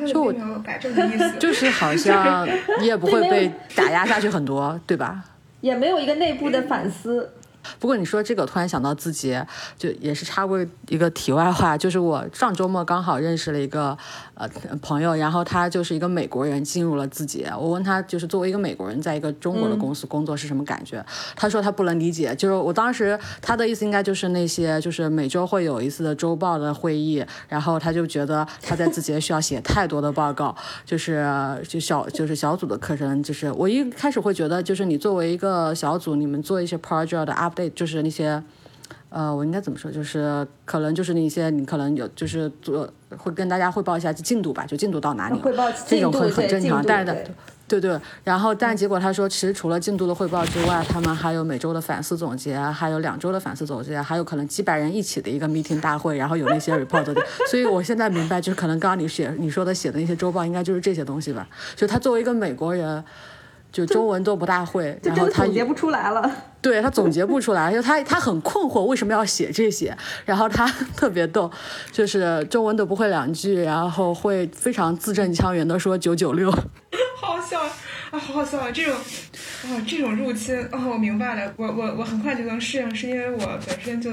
[0.07, 1.31] 就我并没有改正的意思。
[1.39, 2.47] 就是好像
[2.79, 5.23] 你也不会被打压下去很多，对吧？
[5.61, 7.31] 也没有一个内部的反思。
[7.79, 9.45] 不过你说这个，突然想到字节，
[9.77, 13.97] 就也是插过一个题外话，就是我上周末刚好认识了一个
[14.35, 14.47] 呃
[14.81, 21.03] 朋友，然后他就是一个美国人进入了字节，我问他就是作为一个美国人在一个中国的公司工作是什么感觉，
[21.35, 31.25] 他说他不能理解，就是我当时他的意思应该就是那些就是每周会有一次的周报的会议，然后他就觉得他在字节需要写太多的报告，就是
[31.67, 38.41] 就小就是小组的课程，就是我一开始会觉得就是你作为一个小组，你们做一些 project 的 up update，就是那些。
[39.09, 39.91] 呃，我应该怎么说？
[39.91, 46.83] 就是可能就是那些你可能有，就是做会跟大家汇报一下进度吧，就进度到哪里了，汇报这种会很很正常。
[46.83, 47.13] 但是的
[47.67, 57.15] 对，对对，然后但结果他说，其实除了进度的汇报之外，他们还有每周的反思总结，还有两周的反思总结，还有可能几百人一起的一个 meeting 大会，然后有那些 report 的。
[57.51, 61.47] 所以我现在明白，就是可能刚刚你写你说的写的那些周报，应该就是这些东西吧。
[61.75, 63.03] 就他作为一个美国人。
[63.73, 66.31] 就中文都不大会，然后他总结不出来了。
[66.61, 71.51] 对他总结不出来，就他他很困惑为什么要写这些，然后他 特别逗，
[71.91, 76.61] 就是中文都不会两句，然后会非常字正腔圆的说九九六，好
[77.35, 77.69] 好笑啊，
[78.11, 78.71] 好好笑啊！
[78.71, 84.09] 这种啊，这种入侵哦，我明白了，我我我很快就能适应，是因为我本身就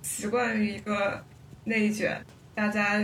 [0.00, 1.22] 习惯于一个
[1.64, 3.02] 内卷，大家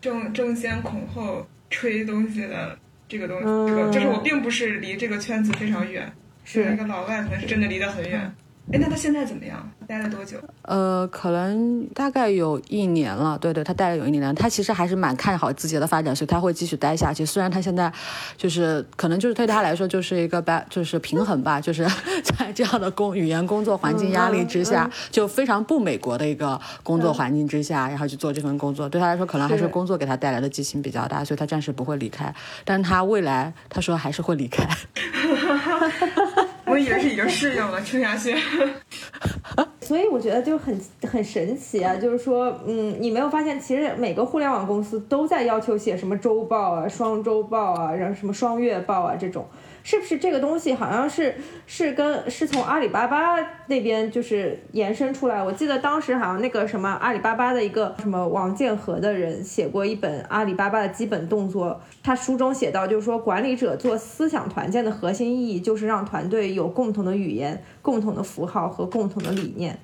[0.00, 2.78] 争争先恐后吹东西的
[3.10, 6.10] 这个东西，这个就是我并不是离这个圈子非常远，
[6.44, 6.64] 是。
[6.64, 8.32] 那个老外可能是真的离得很远。
[8.72, 9.68] 哎，那他现在怎么样？
[9.86, 10.36] 待了多久？
[10.62, 14.32] 呃，可能大概有一年了，对对，他待了有一年了。
[14.32, 17.26] 他其实还是蛮看好自己的发展，所以他会继续待下去。
[17.26, 17.92] 虽然他现在
[18.36, 21.84] 就是可能就是对他来说就是一个 ba 就是平衡吧，就是
[22.22, 32.32] 在这样的工语言工作环境压力之下，就非常不美国的一个工作环境之下，然后去做这份工作，对他来说可能还是是工作给他带来的激情比较大，所以他暂时不会离开。
[32.64, 34.64] 但他未来他说还是会离开。
[36.70, 38.34] 我以为是已经适应了， 听下去。
[39.82, 49.44] 所以我觉得就很很神奇啊，就是说，嗯，你没有发现，其实每个互联网公司都在要求写什么周报啊、双周报啊，然后什么双月报啊这种，
[49.82, 51.34] 是不是这个东西好像是
[51.66, 55.42] 是跟是从阿里巴巴那边就是延伸出来？
[55.42, 69.78] 我记得当时好像那个什么阿里巴巴的一个什么王建和的人写过一本阿里巴巴的基本动作，他书中写到，就是说管理者做思想团建的核心意义就是让团队有共同的语言、共同的符号和共同的理念。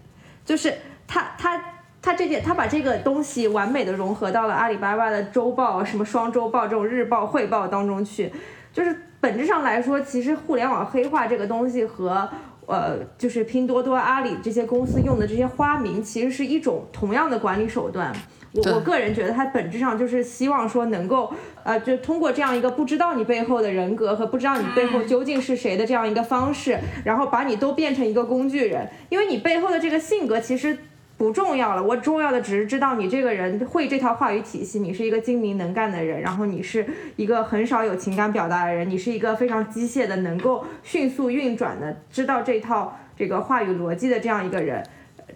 [0.44, 0.72] 就是
[1.09, 1.61] 他他
[2.00, 8.30] 他这件他把这个东西完美的融合到了阿里巴巴的周报、什么双周报这种日报汇报当中去，
[8.72, 12.29] 就是本质上来说，其实互联网黑化这个东西和
[12.66, 18.12] 呃，就是拼多多、阿里这些公司用的这些花名，其实是一种同样的管理手段。
[18.55, 30.76] 我我个人觉得，它本质上就是希望说能够，呃，就通过这样一个不知道你背后的人格和不知道你背后究竟是谁的这样一个方式，然后把你都变成一个工具人，因为你背后的这个性格其实
[31.16, 44.83] 不重要了，我重要的只是知道你这个人会这套话语体系，你是一个精明能干的人，然后你是一个很少有情感表达的人，你是一个非常机械的，能够迅速运转的，知道这套这个话语逻辑的这样一个人。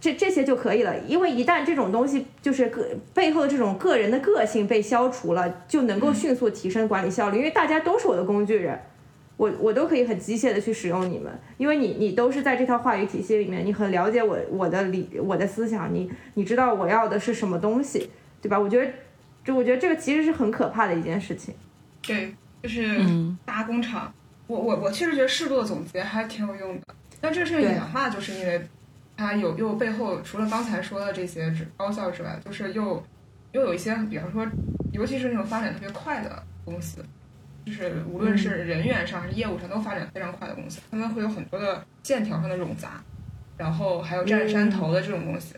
[0.01, 8.81] 这这些就可以了，因为一旦这种东西就是个背后的这种个人的个性被消除了，就能够迅速提升管理效率，因为大家都是我的工具人，
[9.41, 18.11] 我我都可以很机械的去使用你们，因为你你都是在这套话语体系里面，你很了解我我的理我的思想，你你知道我要的是什么东西，
[18.43, 18.61] 对吧？
[18.61, 18.93] 我觉得，
[19.43, 21.55] 就我觉得这个其实是很可怕的一件事情。
[22.03, 24.13] 对，就是嗯大工厂
[24.47, 26.95] 我我我确实觉得适度的总结还挺有用的。
[27.19, 28.61] 但这个事情演化，就是因为
[29.17, 33.03] 它有又背后除了刚才说的这些高效之外，就是又
[33.53, 34.47] 又有一些，比方说，
[34.93, 37.03] 尤其是那种发展特别快的公司，
[37.65, 43.03] 就是无论是人员上还是业务上都发展非常快的公司，他们会有很多的线条上的冗杂，
[43.57, 45.55] 然后还有占山头的这种东西，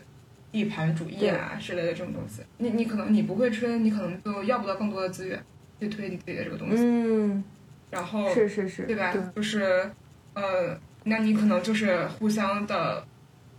[0.51, 2.41] 地盘主义啊之类的这种东西。
[2.57, 5.43] 你你可能你不会吹，你可能就要不到更多的资源
[5.79, 6.83] 去推你自己的这个东西。
[6.83, 7.43] 嗯，
[7.91, 9.13] 然后是是是，对吧？
[9.35, 9.91] 就是
[10.33, 10.79] 呃。
[11.05, 13.05] 那你可能就是互相的，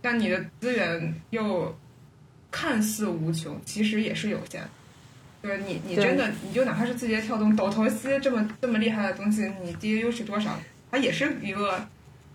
[0.01, 1.77] 但你的资源又
[2.49, 4.63] 看似无穷，其实也是有限。
[5.45, 10.57] 对你，你真的，你就哪怕是字节跳动、抖投西这么这么厉害的东西，你 DAU 是多少？
[10.89, 11.87] 它也是一个，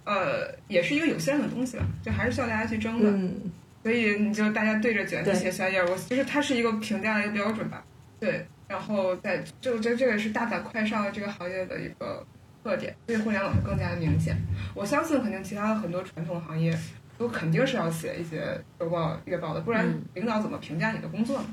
[0.05, 3.11] 呃，也是一个有限的东西吧，就还是需要大家去争的。
[3.11, 3.51] 嗯。
[3.83, 7.83] 所以你就大家对着卷子写小页，我就是它是一个评价的一个标准吧。
[8.21, 12.25] 对，然后在就这这个是大胆快上的这个行业的一个。
[12.63, 14.37] 特点对互联网是更加的明显。
[14.75, 16.79] 我相信，肯定其他的很多传统行业
[17.17, 21.47] 都肯定是要写一些周报、月报的，不然领导怎么评价你的工作呢？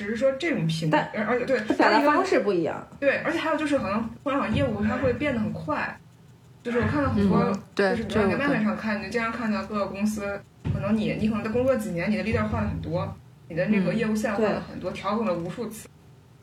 [0.00, 2.88] 只是说这种评，而而且对表达方式不一样。
[2.98, 5.94] 对，而且还有就是，可能互联网业务它会变得很快。
[6.62, 10.40] 就是我看到很多，就是比如在外面上看，你经常看到各个公司，
[10.72, 13.14] 可能你你可能在工作几年，你的 leader 换了很多，
[13.48, 15.86] 你的那个业务线换了很多，调整了无数次。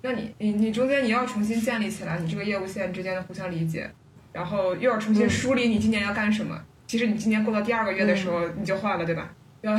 [0.04, 3.90] 那你你你中间你要重新建立起来，你这个业务线之间的互相理解。
[4.34, 6.62] 然后又要重新梳理你今年要干什么。
[6.86, 9.34] 其实你今年过到第二个月的时候，你就换了，对吧？
[9.62, 9.78] 要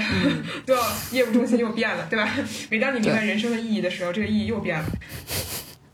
[0.67, 2.29] 就要业务中心又变了，对吧？
[2.71, 4.85] 每当你明白人生的意义的时候，这个意义又变了。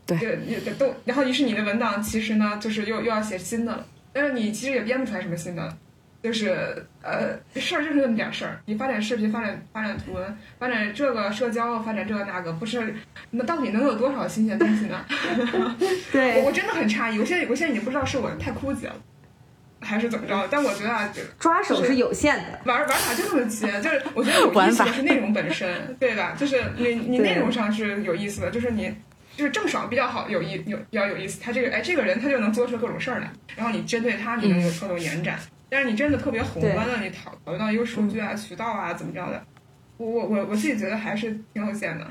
[0.05, 3.85] 对，也都然后于是你的文档其实呢，就是又又要写新的了。
[4.13, 5.77] 但是你其实也编不出来什么新的，
[6.21, 8.61] 就是呃事儿就是那么点事儿。
[8.65, 12.95] 你发展视频，发展发展图文，发展这个社交，发展这个那个，不是
[13.31, 15.05] 那到底能有多少新鲜东西呢？
[16.13, 17.19] 对，我真的很诧异。
[17.19, 18.95] 我现在我现在已经不知道是我太枯竭了，
[19.85, 20.47] 还是怎么着。
[20.49, 21.09] 但我觉得啊，
[21.39, 23.67] 抓手是有限的，玩玩法就那么些。
[23.81, 26.35] 就是我觉得有意思的是内容本身，对吧？
[26.37, 28.93] 就是你你内容上是有意思的，就是你
[29.37, 31.39] 就是郑爽比较好，有意有比较有意思。
[31.39, 35.39] 他这个哎，这个人他就能做出各种事儿来，然后你针对他，你能有各种延展。
[35.67, 39.43] 但是你真的特别宏观的，你讨讨论到一个数据啊、渠道啊怎么着的，
[39.97, 42.07] 我我我我自己觉得还是挺有限的。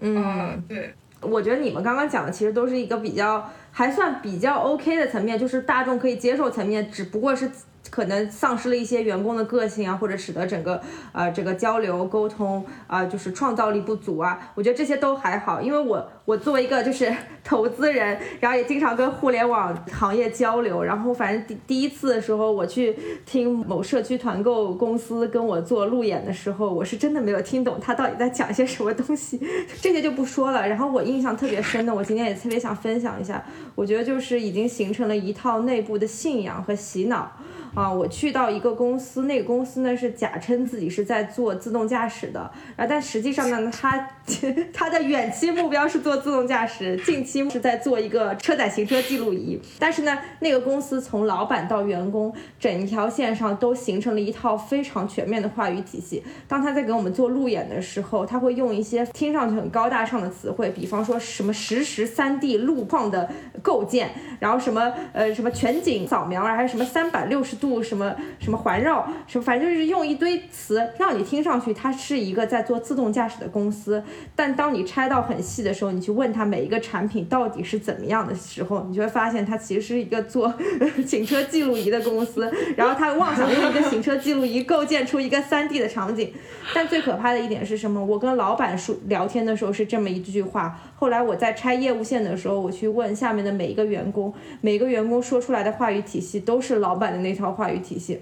[0.00, 7.50] 嗯，对，我觉得你们刚刚讲的其实都是一个比较还算比较 OK 的层面，就是大众可以接受层面，只不过是。
[7.90, 10.80] 可能丧失了一些员工的个性啊，或者使得整个
[11.12, 14.52] 呃这个交流沟通啊，就是创造力不足啊。
[14.54, 17.14] 我觉得这些都还好，因为我我作为一个就是
[17.44, 29.40] 投资人，然后也经常跟互联网行业交流，然后反正第第一次的时候我去听某社区团购公司跟我做路演的时候，我是真的没有听懂他到底在讲些什么东西，
[29.80, 30.66] 这些就不说了。
[30.66, 37.32] 然后我印象特别深的，我今天也特别想分享一下，我觉得就是已经形成了一套内部的信仰和洗脑。
[37.74, 42.40] 啊，我去到一个公司，那个公司呢是假称自己是在做自动驾驶的，
[42.76, 44.10] 啊但实际上呢，他
[44.74, 49.58] 他的远期目标是做自动驾驶，近期是在做一个车载行车记录仪。
[49.78, 56.22] 但是呢，那个公司从老板到员工，整一条线上都形成了一套非常全面的话语体系。
[56.46, 63.30] 当他在给我们做路演的时候，他会用一些听上去很高大上的词汇，比方说什么实时三 D 路况的
[63.62, 67.56] 构建，然后什么呃什么全景扫描，还有什么三百六十。
[67.62, 74.02] 度什么什么环绕什么，反正就是用一堆词让你听上去它是一个在做自动驾驶的公司，
[74.34, 80.52] 但当你拆到很细的时候，你去问他每一个产品到底是怎么样的时候，你就会发现它其实是一个做
[81.06, 86.32] 行车记录仪的公司，然后他妄想用一个行车记录仪构建出一个三 D 的场景。
[86.74, 88.04] 但最可怕的一点是什么？
[88.04, 97.50] 我跟老板说聊天的时候是这么一句话，后来我在拆业务线的时候，我去问下面的每一个员工，每个员工说出来的话语体系都是老板的那套。
[97.50, 98.20] 话语体系，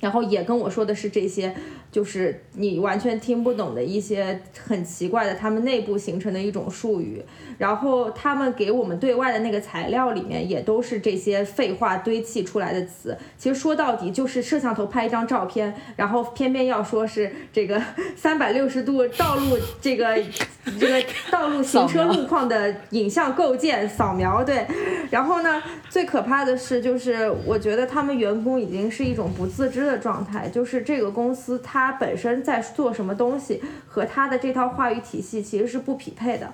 [0.00, 1.54] 然后也跟我说的是这些，
[1.92, 7.22] 就是你完全听不懂的一些很奇怪的，他们内部形成的一种术语。
[7.58, 13.14] 然后他们给我们对外的那个材料里面也都是这些废话堆砌出来的词。
[13.36, 17.78] 其实说到底就是摄像头拍一张照片，然后偏偏要说是这个
[18.16, 20.16] 三百六十度道路这个
[20.80, 24.42] 这个道路行车路况的影像构建扫描。
[24.42, 24.66] 对，
[25.10, 36.52] 然后呢，最可怕的是就是我觉得他们员工已经是一种不自知的状态，就是这个公司它本身在做什么东西和它的这套话语体系其实是不匹配的，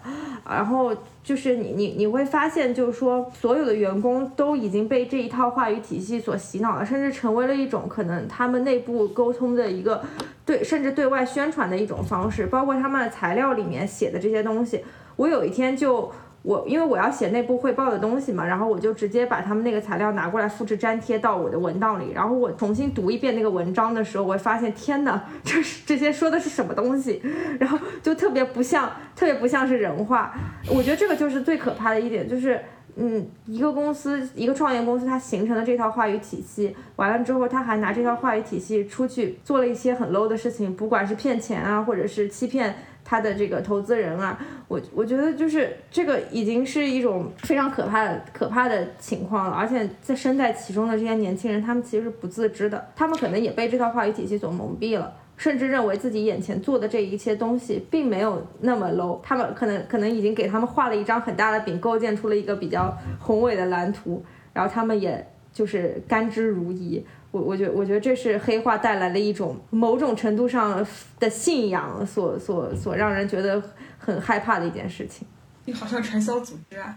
[0.49, 0.97] 然后。
[1.27, 10.01] 就是你你你会发现，就是说所有的员工都已经被这一套话语体系所洗脑了，甚至成为了一种可能他们内部沟通的一个
[10.45, 12.47] 对，甚至对外宣传的一种方式。
[12.47, 14.85] 包括他们的材料里面写的这些东西，
[15.17, 16.13] 我有一天就
[16.47, 27.21] 我因为我要写内部汇报的东西嘛，然后我就直接把他们那个材料拿过来复制粘贴到我的文档里，然后我重新读一遍那个文章的时候，我会发现天哪， 这是这些说的是什么东西，
[27.59, 30.33] 然后就特别不像，特别不像是人话。
[30.73, 32.61] 我觉得这个就是最可怕的一点，就是。
[32.99, 42.75] 嗯，一个公司，一个创业公司，它形成了这套话语体系，完了之后，他还拿这套话语体系出去做了一些很 low 的事情，不管是骗钱啊，或者是欺骗
[43.09, 44.37] 他的这个投资人啊，
[44.67, 55.13] 我我觉得就是这个已经是一种非常可怕的可怕的情况了，而且在身在其中的这些年轻人，他们其实是不自知的，他们可能也被这套话语体系所蒙蔽了。
[55.37, 67.03] 甚至认为自己眼前做的这一切东西并没有那么 low，他们可能可能已经给他们画了一张很大的饼，构建出了一个比较宏伟的蓝图，然后他们也就是甘之如饴。
[67.37, 70.85] 我我觉得我觉得这是黑化带来了一种某种程度上
[71.21, 73.63] 的信仰，所所所让人觉得
[73.99, 75.27] 很害怕的一件事情。
[75.67, 76.97] 你好像传销组织啊？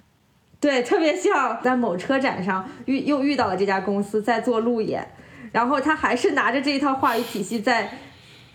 [0.59, 5.05] 对，特别像在某车展上遇又遇到了这家公司在做路演，
[5.51, 7.91] 然后他还是拿着这一套话语体系在。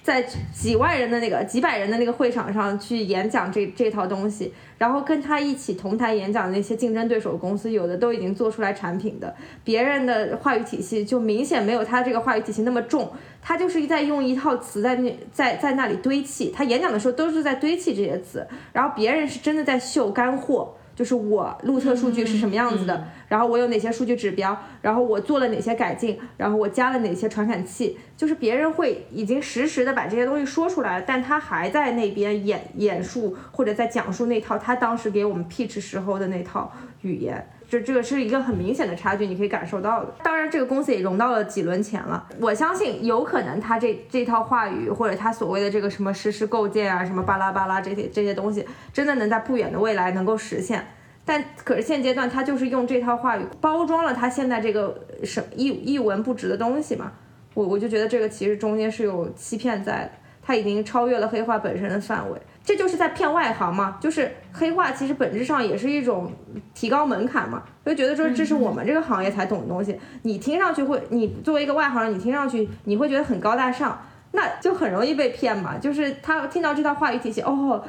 [0.04, 9.34] 在几万人的那个几百人的那个会场上去演讲这这套东西，然后跟他一起同台演讲的那些竞争对手公司，有的都已经做出来产品的，
[9.64, 20.74] 别人的话语体系就明显没有他这个话语体系那么重，他就是在用一套词在那在在那里堆砌，他演讲的时候都是在堆砌这些词，然后别人是真的在秀干货。
[20.94, 36.72] 就是我路测数据是什么样子的，然后我有哪些数据指标，然后我做了哪些改进，然后我加了哪些传感器，就是别人会已经实时的把这些东西说出来了，但他还在那边演演述或者在讲述那套他当时给我们 pitch 时候的那套
[37.02, 37.46] 语言。
[37.68, 40.14] 这这个是一个很明显的差距，你可以感受到的。
[40.22, 42.26] 当然，这个公司也融到了几轮钱了。
[42.40, 50.86] 我相信有可能他这这套话语，或者他所谓的这个什么实时构建啊，什么巴拉巴拉这些这些东西，真的能在不远的未来能够实现。
[51.24, 57.12] 但可是现阶段他就是用这套话语包装了他现在这个什一一文不值的东西嘛。
[57.54, 60.10] 我我就觉得这个其实中间是有欺骗在的，
[60.42, 62.38] 他已经超越了黑化本身的范围。
[62.64, 66.32] 这就是在骗外行嘛，就是黑化，其实本质上也是一种
[66.72, 74.00] 提高门槛嘛，就觉得说这是我们这个行业才懂的东西，你听上去会，你作为一个外行人，你听上去你会觉得很高大上，
[74.32, 75.76] 那就很容易被骗嘛。
[75.76, 77.84] 就是他听到这套话语体系，哦，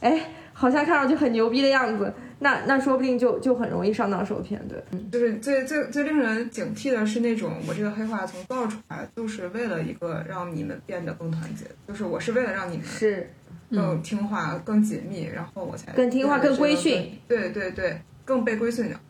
[0.00, 4.80] 哎，好像看上去很牛逼的样子，那那说不定就就很容易上当受骗，对。
[5.10, 13.28] 就是最最最令人警惕的是那种，我这个黑话从爆出来就是为了一个让你们变得更团结，就是我是为了让你们是。
[13.72, 17.18] 更听话、更紧密，然后我才更听话、更规训。
[17.26, 19.00] 对对对，更被规训的，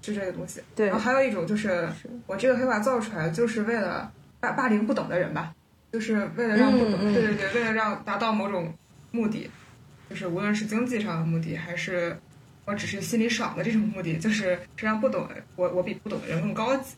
[0.00, 0.60] 是这个东西。
[0.74, 0.86] 对。
[0.86, 1.88] 然后还有一种就是，
[2.26, 4.10] 我这个黑话造出来就是为了
[4.40, 5.54] 霸霸凌不懂的人吧，
[5.92, 8.72] 就是为了让不懂，对对对，为了让达到某种
[9.10, 9.50] 目的，
[10.08, 12.18] 就是无论是经济上的目的，还是
[12.64, 16.94] 我只是心里爽的这种目的，就是让不懂我我比不懂的人更高级，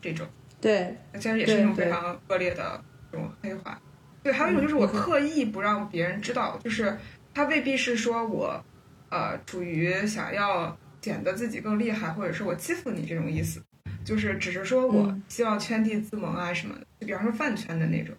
[0.00, 0.26] 这种。
[0.60, 0.96] 对。
[1.14, 2.82] 其实也是一种非常恶劣的
[3.12, 3.80] 这种黑话。
[4.28, 6.94] 对，还有一种就是我刻意不让别人知道，就是
[7.32, 8.62] 他未必是说我，
[9.08, 13.58] 呃，处于想要显得自己更厉害，或者是我欺负你这种意思，
[14.04, 18.14] 就是只是说我希望圈地自萌啊什么的，就比方说饭圈的那种，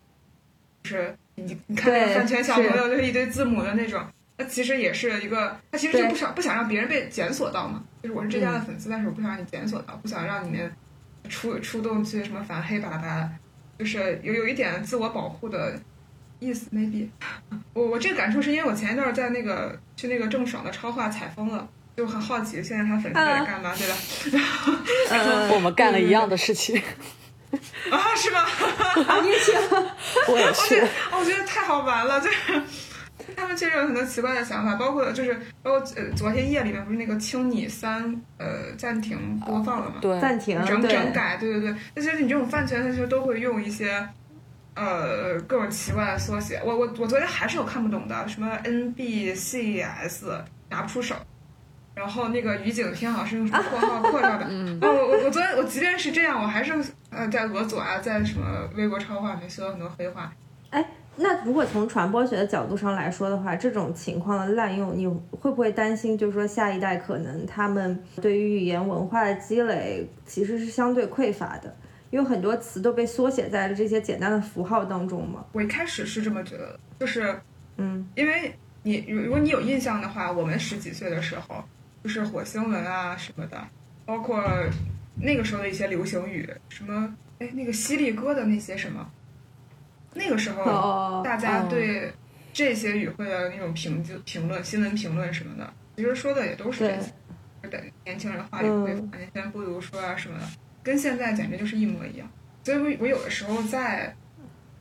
[0.82, 4.04] 就是你你看那个饭圈小朋友就是一堆字母的那种，
[4.38, 10.72] 那其实也是一个，他其实就不想不想让别人被检索到嘛，就是我是这家的粉丝，但是我不想让你检索到，不想让你们
[11.30, 13.06] 出出动去什么反黑巴拉巴。
[13.06, 13.32] 拉，
[13.78, 15.80] 就是有有一点自我保护的。
[16.40, 17.08] 意思 maybe，
[17.74, 21.68] 我我这个感受是因为我前一段在那个去那个郑爽的超话采风了，
[21.98, 23.96] 就很好奇现在他粉丝在干嘛，对吧？
[24.32, 24.74] 然后、
[25.10, 26.82] 嗯，我们干了一样的事情。
[27.92, 28.46] 啊，是吗？
[29.22, 29.52] 你也去？
[30.32, 30.88] 我也是。
[31.12, 32.62] 我觉得太好玩了，就是
[33.36, 38.04] 他们确实有很多奇怪的想法，包括就是包括呃昨天夜里面不是那个青你三
[38.38, 39.96] 呃暂停播放了吗？
[40.00, 41.76] 对，暂停整整改，对对对。
[41.96, 44.08] 那其实你这种饭圈，他其实都会用一些。
[44.80, 50.32] 呃，各种奇怪的缩写，我我我昨天还是有看不懂的，什么 N B C S
[50.70, 51.14] 拿不出手，
[51.94, 56.74] 然后那个于景天好像是用什么 括号括上的，嗯，我我我昨天我即便是这样，我还是
[57.10, 60.32] 呃在俄左啊，在什么微博超话里面学了很多黑话。
[60.70, 60.86] 哎，
[61.18, 71.76] 那如果从传播学的角度上来说的话，这种情况的滥用，你会不会担心，就是说下一代可能他们对于语言文化的积累其实是相对匮乏的？
[72.12, 75.46] 因为很多词都被缩写在了这些简单的符号当中嘛。
[75.52, 77.40] 我一开始是这么觉得的，就是，
[77.78, 78.54] 嗯，因为
[78.84, 81.64] 你如果你有印象的话，我们十几岁的时候，
[82.04, 83.62] 就是火星文啊什么的，
[84.06, 84.44] 包括
[85.16, 89.10] 那个时候的一些流行语，什么哎那个犀利哥的那些什么，
[90.14, 92.12] 那个时候大家对
[92.52, 97.14] 这些语汇的那种评评论、新闻评论什么的，其实说的也都是这对些。
[97.70, 100.46] 对年轻人话里不对话，年轻人不读书啊什么的，
[100.84, 102.30] 跟现在简直就是一模一样。
[102.64, 104.16] 所以我我有的时候在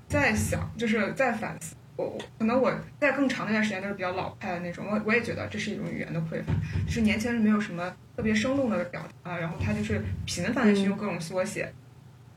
[0.09, 6.53] 在想，就是在反思，我我可能我在更长的一段时间都是比较老派的那种，我我也觉得这是一种语言的匮乏，
[6.87, 11.73] 就是年轻人没有什么特别生动的表达，然后他就是频繁的去用各种缩写，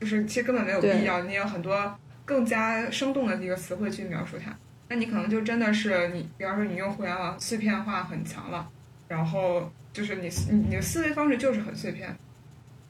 [0.00, 4.56] 就是其实根本没有必要，你有很多更加生动的一个词汇去描述它。
[4.88, 8.68] 那你可能就真的是你，比方说你用互联网碎片化很强了，
[9.08, 12.14] 然后就是你你你的思维方式就是很碎片，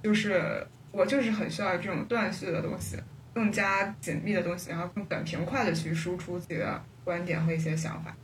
[0.03, 2.97] 就是我就是很需要这种断续的东西，
[3.35, 8.17] 更加紧密的东西，然后更短平快的去输出自己的观点和一些想法，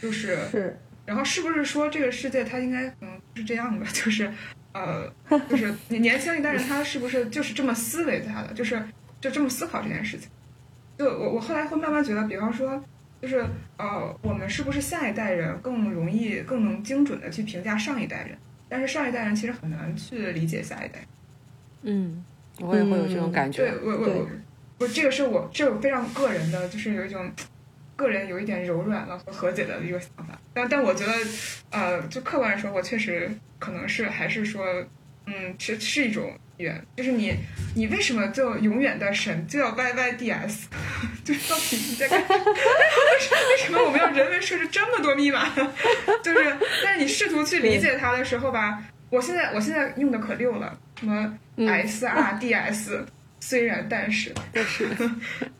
[0.00, 4.32] 就是是然后是不是说这个世界它应该可能是这样的， 就是
[4.72, 5.12] 呃，
[5.48, 8.82] 就是你年轻一代人他是不是就是这么思维他的，就是
[9.20, 10.28] 就这么思考这件事情？
[10.98, 12.82] 就我我后来会慢慢觉得，比方说。
[13.18, 13.42] 就是
[13.78, 18.36] 呃，我们是不是下一代人更容易、更能精准的去评价上一代人？
[18.68, 21.06] 但是上一代人其实很难去理解下一代。
[21.82, 22.24] 嗯，
[22.60, 23.58] 我也会有这种感觉。
[23.62, 24.28] 对我我我
[24.78, 27.30] 我这个是我这个非常个人的，就是有一种
[27.94, 30.38] 个人有一点柔软了和和解的一个想法。
[30.52, 31.12] 但但我觉得
[31.70, 34.64] 呃，就客观来说，我确实可能是还是说，
[35.26, 36.32] 嗯，是是一种。
[36.58, 37.34] 远就是你，
[37.74, 40.68] 你为什么就永远的神就要 Y Y D S？
[41.24, 42.20] 就是到底你在干？
[42.28, 42.28] 为
[43.20, 45.48] 什么为什么我们要人为设置这么多密码？
[46.22, 53.04] 就是，但是你试图去理解它的时候吧，我现在我现在用的可溜了，什么 S R D S，
[53.40, 54.88] 虽然但是，但是，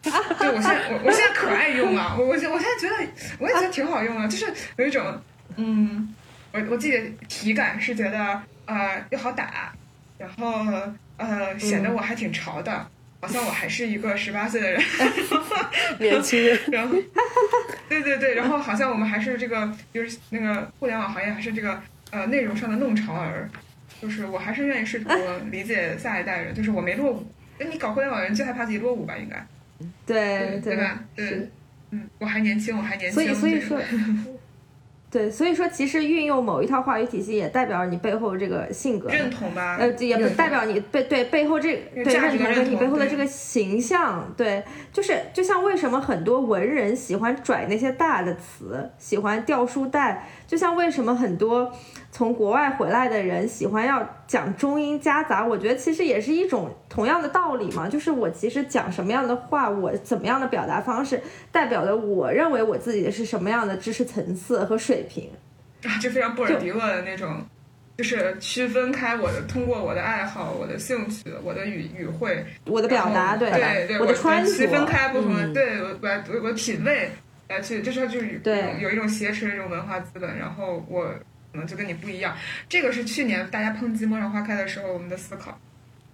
[0.02, 2.96] 对我现在我我现在可爱用了，我我我现在觉得
[3.38, 5.20] 我也觉得挺好用的，就是有一种
[5.56, 6.14] 嗯，
[6.52, 9.72] 我我自己的体感是觉得呃又好打。
[10.18, 10.64] 然后
[11.16, 12.86] 呃，显得我还挺潮的，
[13.20, 14.82] 好像我还是一个十八岁的人，
[15.98, 16.58] 年轻人。
[16.72, 16.94] 然后，
[17.88, 23.48] 对对对，然后好像我们还是这个，就是那个互联网行业还是这个呃内容上的弄潮儿，
[24.00, 25.10] 就是我还是愿意试图
[25.50, 27.26] 理解下一代人，就是我没落伍。
[27.58, 29.14] 那你搞互联网人最害怕自己落伍吧？
[29.16, 29.46] 应该，
[30.06, 31.00] 对对吧？
[31.14, 31.48] 对，
[31.90, 33.80] 嗯，我还年轻，我还年轻，所以所以说。
[35.16, 39.78] 对，所以说其实运用某一套话语体系，也代表你背后这个性格认同吧？
[39.80, 44.30] 呃，也不代表你背对背后这对认同跟你背后的这个形象。
[44.36, 44.62] 对，
[44.92, 51.72] 就是就像为什么很多文人喜欢拽那些大的词，喜欢掉书袋，就像为什么很多。
[52.16, 57.90] 从国外回来的人喜欢要讲中英夹杂，我觉得其实也是一种同样的道理嘛。
[57.90, 61.20] 就是我其实讲什么样的话，我怎么样的表达方式，
[61.52, 65.30] 代表的我认为我自己的是什么样的知识层次和水平
[65.84, 67.44] 啊，就非常布尔迪厄的那种，
[67.98, 77.10] 就是区分开我的，通过我的爱好、我的兴趣、我的语语汇、我的表达，对对对，我的穿着，区分开不同的，对我我我的品味
[77.50, 81.12] 来去，就是就是对有一种挟持的一种文化资本，然后我。
[81.56, 82.36] 可能就跟你不一样，
[82.68, 85.58] 这个是去年大家抨击《陌上花开》的时候我们的思考。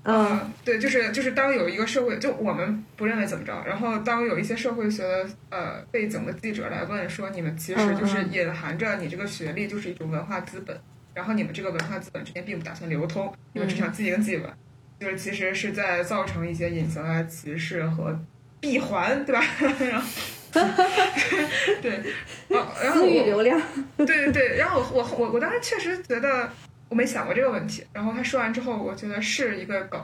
[0.05, 10.76] 嗯，对，就是就是当有一个社会，就我们不认为怎么着，然后当有一些社会学的呃背景的记者来问说，你们其实就是隐含着你这个学历就是一种文化资本，
[11.14, 14.53] 然后你们这个文化资本之间并不打算流通，你们只想自己跟自己玩，
[14.99, 18.18] 就是其实是在造成一些隐形的歧视和
[18.61, 19.45] 闭环，对吧？
[19.88, 20.07] 然后。
[21.81, 22.03] 对，
[22.49, 23.61] 然后私域流量，
[23.97, 26.51] 对对对，然后我我我我当时确实觉得
[26.91, 29.99] 我没想过这个问题，然后他说完之后，我觉得是一个梗。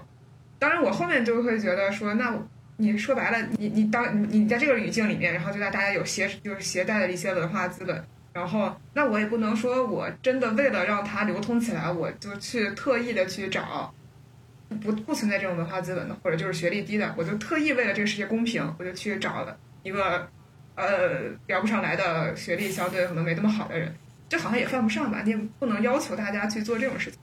[0.59, 2.35] 当然，我后面就会觉得说，那
[2.79, 13.93] 你说白了，你你当你你在这个语境里面，然后就在大家有携就是携带的一些文化资本，然后那我也不能说我真的为了让它流通起来，我就去特意的去找
[14.83, 20.27] 不不存在这种文化资本的，或者就是学历低的，我就特意为了这个世界公平，我就去找了一个。
[20.79, 23.93] 呃，聊不上来的学历相对可能没那么好的人，
[24.29, 25.23] 这好像也犯不上吧？
[25.25, 27.19] 你也不能要求大家去做这种事情。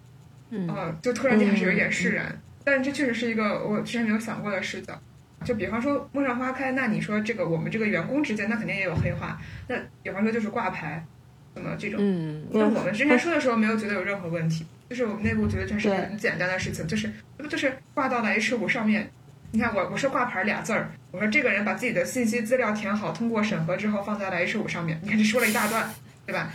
[0.50, 5.00] 嗯，就突然间还是有一点释然，但这确实是一个我之前没有想过的视角。
[5.44, 9.40] 就比方说《陌上花开》，那你说这个我们这个员工之间，那肯定也有黑话。
[9.68, 11.06] 那比方说就是挂牌，
[11.54, 19.10] 什么这种，嗯，那我们之前说的时候没有觉得有任何问题，就是我们内部觉得这是很简单的事情，就是不就是挂到了 H 五上面。
[19.52, 25.00] 你看我我说挂牌俩字儿，我说这个人把自己的信息资料填好，通过审核之后放在了 H 五上面。
[25.02, 25.90] 你看这说了一大段，
[26.26, 26.52] 对吧？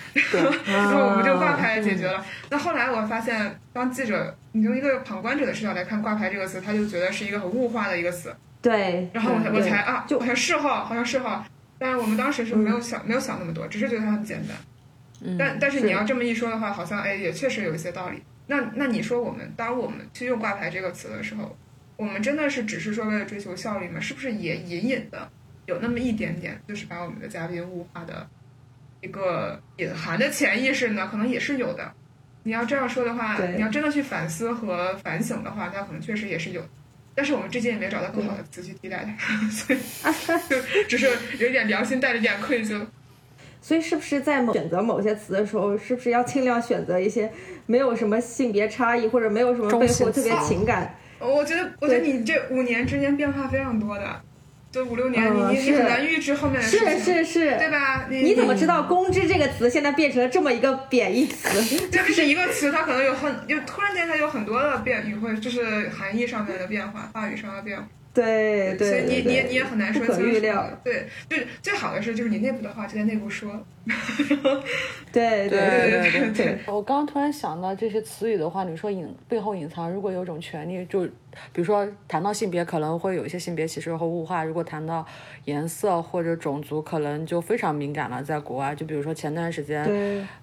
[0.67, 2.23] 然后我们就挂牌解决了。
[2.51, 8.37] 那后来我发现，当记者你从一个旁观者的视角来看“挂牌”这个词，他就觉得是一个很物化的一个词。
[8.61, 9.09] 对。
[9.15, 11.43] 然后我才我才啊，就好像是哈，好像是哈。
[11.79, 15.39] 但是我们当时是没有想没有想那么多，只是觉得它很简单。
[15.39, 18.23] 但但是你要这么一说的话，好像哎也确实有一些道理。
[18.49, 21.57] 那那你说我们当我们去用“挂牌”这个词的时候？
[22.01, 24.01] 我们真的是只是说为了追求效率吗？
[24.01, 25.31] 是不是也隐隐的
[25.67, 28.27] 有那么一点点，就是把我们的嘉宾物化的
[29.03, 31.93] 一个隐含的潜意识呢，可能也是有的。
[32.43, 36.63] 你要这样说的话，你要真的去反思和反省的话，那可能确实也是有。
[37.15, 39.79] 但是我们至今也没找到更好的词去替代它， 所以
[40.49, 40.57] 就
[40.89, 41.07] 只是
[41.39, 42.81] 有一点良心带着点愧疚。
[43.61, 47.31] 所以是不是在某选择某些词的时候，是不是要尽量选择一些
[47.67, 50.95] 没有什么性别差异或者没有什么背后特别情感？
[51.21, 54.21] 我觉得，我觉得你这五年之间变化非常多的，
[54.73, 58.07] 对五六年，嗯你你你很难预知后面的事情，是是是，对吧？
[58.09, 61.49] 你你怎么知道“公知”这个词现在变成了这么一个贬义词？
[61.91, 67.85] 就是一个词，它可能有很，就突然间它有很多的变语汇，就是含义上面的变化，话语上的变化。
[68.13, 70.69] 对对，所以你你也你也很难说不可预料。
[70.83, 73.53] 对，就是最好的是，就是你内部的话就在内部说。
[75.13, 76.59] 对对对对对。
[76.67, 81.03] 我刚刚突然想到这些词语的话，你说隐背后隐藏，如果有种权利，就
[81.53, 85.07] 比如说谈到性别，可能会有一些性别歧视和物化；如果谈到
[85.45, 88.23] 颜色或者种族，可能就非常敏感了。
[88.23, 89.85] 在国外，就比如说前段时间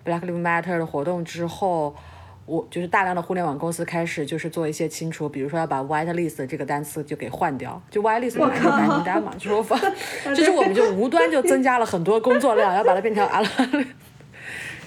[0.05, 1.93] Black Lives Matter 的活动之后。
[2.47, 9.63] 我就是大量的互联网公司开始就是做一些清除，比如说要把 white list 这个单词就给换掉，就 white list 本来是白名单嘛，就是我
[10.33, 13.47] 就是我们就无端就增加了很多工作量，要把它变成 a l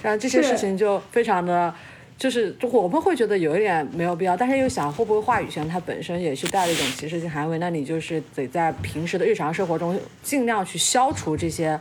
[0.01, 1.71] 然后这些事情就非常的，
[2.17, 11.79] 就是我们会觉得有一点没有必要，但是又想会不会话语权它本身也是带了一种歧视性含义，那你就是得在平时的日常生活中尽量去消除这些。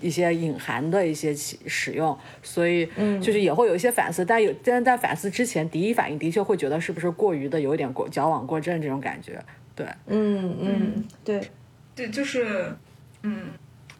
[0.00, 2.86] 一些隐含的一些使用，所以
[3.20, 9.42] 就是也会有一些反思，但有但是在反思之前，第一反应的确会觉得是不是过于的有一点过矫枉过正这种感觉，
[9.74, 11.40] 对，嗯嗯对。
[11.94, 12.74] 对，就是
[13.22, 13.50] 嗯，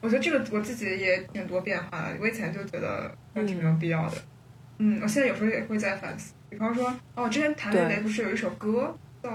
[0.01, 4.17] 我觉得这个我自己也挺多变化的，我以前就觉得挺没有必要的，
[4.79, 8.93] 嗯，我现在有时候也会在反思，比方说哦，之前谭维维不是有一首歌
[9.23, 9.31] 叫，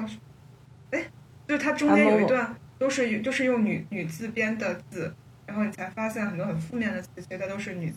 [0.92, 1.06] 哎，
[1.48, 5.14] 就是它中间有一段都是都是用女女字边的字。
[5.50, 7.92] 然后你才发现很多很负面的词，其实它都是女，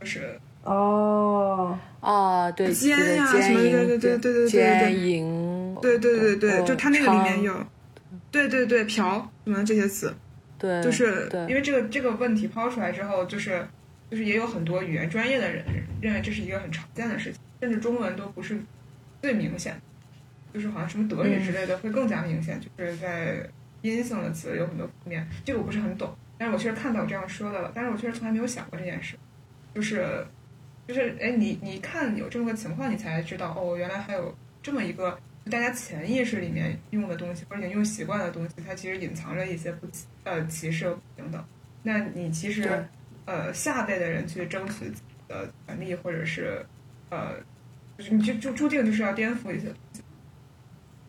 [0.00, 7.54] 就是哦啊，对，奸呀什么，对对对对对对，奸淫，对对对对，就它那个里面有，
[8.32, 10.12] 对对对，嫖什么这些词，
[10.58, 13.64] 对，就是因为这个这个问题抛出来之后，就是
[14.10, 15.64] 就是也有很多语言专业的人
[16.00, 18.58] 认为这是一个很常见的事情，甚至中文都不是
[19.22, 19.80] 最明显，
[20.52, 23.48] 就是好像什么德语之类的会更加明显，就是在
[23.82, 26.12] 阴性的词有很多负面，这个我不是很懂。
[26.42, 29.16] 但是我确实看到有这样说的了，但是我确实从来没有想过这件事，
[29.72, 30.26] 就是，
[30.88, 35.16] 就是，哎，你你看有这么个情况，你才知道哦，原来还有这么一个
[35.48, 39.86] 大家潜意识里面用的东西，或者用习惯的东西，它其实隐藏着一些不
[40.24, 41.44] 呃歧视等等。
[41.84, 42.84] 那你其实
[43.24, 46.66] 呃下辈的人去争取自己的权利，或者是
[47.10, 47.36] 呃，
[47.96, 49.72] 就是你就就注定就是要颠覆一些。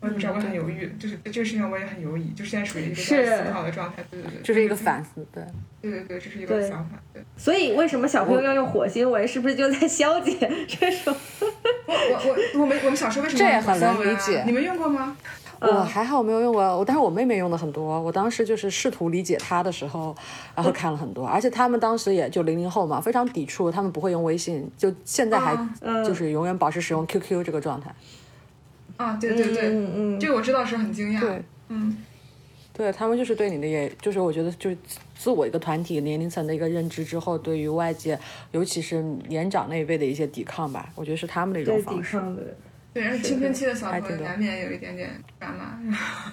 [0.04, 3.14] 我不知道，我很犹豫，就是这个事情我也很犹豫，就现在属于一个思
[3.52, 5.42] 考的状态，对对对，就是一个反思，对，
[5.80, 7.22] 对对对，这是一个想法，对。
[7.36, 9.26] 所以为什么小朋友要用火星文？
[9.26, 10.32] 是不是就在消解
[10.68, 11.14] 这种？
[11.86, 14.42] 我我我我们我们小时候为什么这也很能理解？
[14.44, 15.16] 你们用过吗？
[15.60, 17.98] 我还好没有用过，但是我妹妹用的很多。
[17.98, 20.14] 我当时就是试图理解她的时候，
[20.54, 25.56] 然后看了很多，而且他们当时也就零零后嘛，非常抵触，他们不会用微信，就现在还
[26.04, 27.90] 就是永远保持使用 QQ 这个状态。
[28.96, 31.96] 啊，对对对，嗯嗯，这个我知道是很惊讶，对，嗯，
[32.72, 34.76] 对他们就是对你的，也就是我觉得就是
[35.16, 38.18] 自我一个团体年龄层的一个认知之后，对于外界，
[38.52, 42.20] 尤其是年长那一辈的一些抵抗吧，我觉得是他们的一种方式。
[42.92, 45.76] 对，而且青春期的小朋友难免有一点点抓马，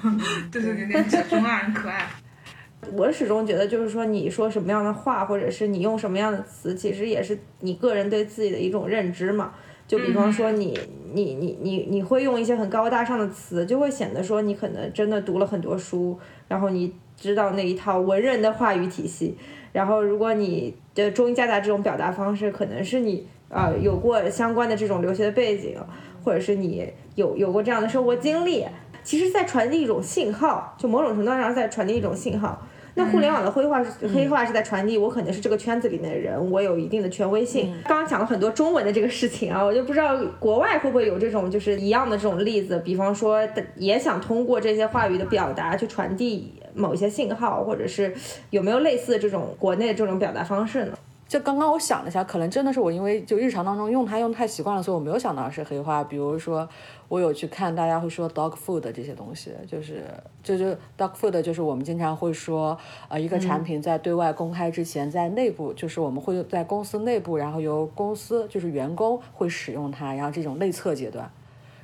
[0.52, 2.08] 对对对，那小中二很可爱。
[2.94, 9.54] 我始终觉得，就是说你说什么样的话，或者是你用什么样的词，其实也是你个人对自己的一种认知嘛。
[9.92, 10.80] 就比方说你
[11.14, 16.18] 你你你你会用一些很高大上的词，就会显得说你可能真的读了很多书，
[16.48, 19.36] 然后你知道那一套文人的话语体系。
[19.74, 25.76] 然后如果你的中英夹杂这种表达方式，可能是你呃有过相关的这种留学的背景，
[26.24, 28.66] 或者是你有有过这样的生活经历，
[29.04, 32.66] 其实在传递一种信号，就某种程度上在传递一种信号。
[32.96, 37.74] 那互联网的黑化是黑化是在传递，我可能是这个圈子里面的人，我有一定的权威性。
[37.86, 43.40] 刚刚讲了很多中文的这个事情啊，我就不知道国外会不会有这种就是一样的这种例子，比方说
[43.76, 48.14] 也想通过这些话语的表达去传递某些信号，或者是
[48.50, 50.94] 有没有类似的这种国内这种表达方式呢？
[51.32, 56.04] 就刚刚我想了一下，可能真的是我因为就日常当中用它用太习惯了，所以我没有想到是黑化。
[56.04, 56.68] 比如说，
[57.08, 60.04] 我有去看大家会说 dog food 这些东西，就是
[60.44, 62.78] 就是 dog food，就是我们经常会说，
[63.08, 71.32] 呃，一个产品在对外公开之前，在内部就是我们会在公司内部，然后由公司就是员工会使用它，然后这种内测阶段，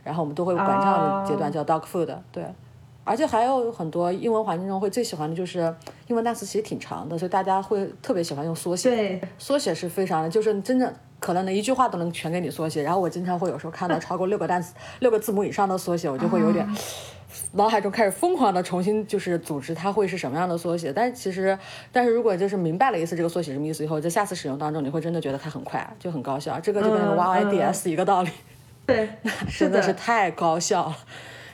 [0.03, 2.43] 然后我们都会管这样的阶段叫 dog food，对。
[3.07, 5.73] 而且还有很多英文环境中会最喜欢的就是
[6.07, 8.89] 英文单词其实挺长的，所以大家会特别喜欢用缩写。
[8.89, 12.83] 对，缩写是非常的，就是真正可能连一句话都能全给你缩写。
[12.83, 16.67] 然后我经常会有时候看到 超过六个单词、六个字母以上的缩写，我就会有点。
[17.53, 21.57] 脑海中开始疯狂的重新就是组织它会是什么样的缩写，但是其实，
[21.91, 26.57] 但是如果就是明白了一次这个缩写什么意思以后，在下次使用当中，你会真的觉得它很快，就很高效。
[26.59, 28.29] 这个就跟那个 YYDS 一个道理，
[28.85, 29.09] 对，
[29.55, 30.97] 真的是太高效了。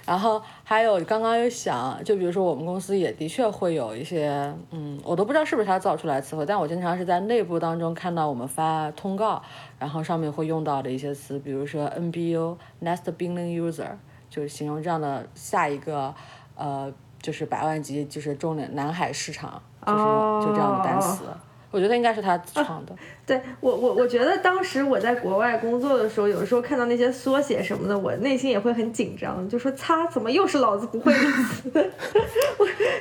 [0.06, 9.42] 然后还有刚刚又想，就比如说我们公司也的确会有一些，嗯，我都不知道是不是他造出来词汇，但我经常是在内部当中看到我们发通告，
[9.80, 13.90] 然后上面会用到的一些词，比如说 NBU Next Billion User。
[14.30, 16.12] 就是形容这样的下一个，
[16.56, 16.92] 呃，
[17.22, 20.04] 就是百万级，就是重点南海市场，就是
[20.44, 21.26] 就这样的单词，
[21.74, 22.96] 我觉得应该是他自创的。
[23.26, 31.72] 对我，我我觉得当时我在国外工作的时候，有时候看到那些缩写什么的，我内心也会很紧张，就说擦，怎么又是老子不会的词？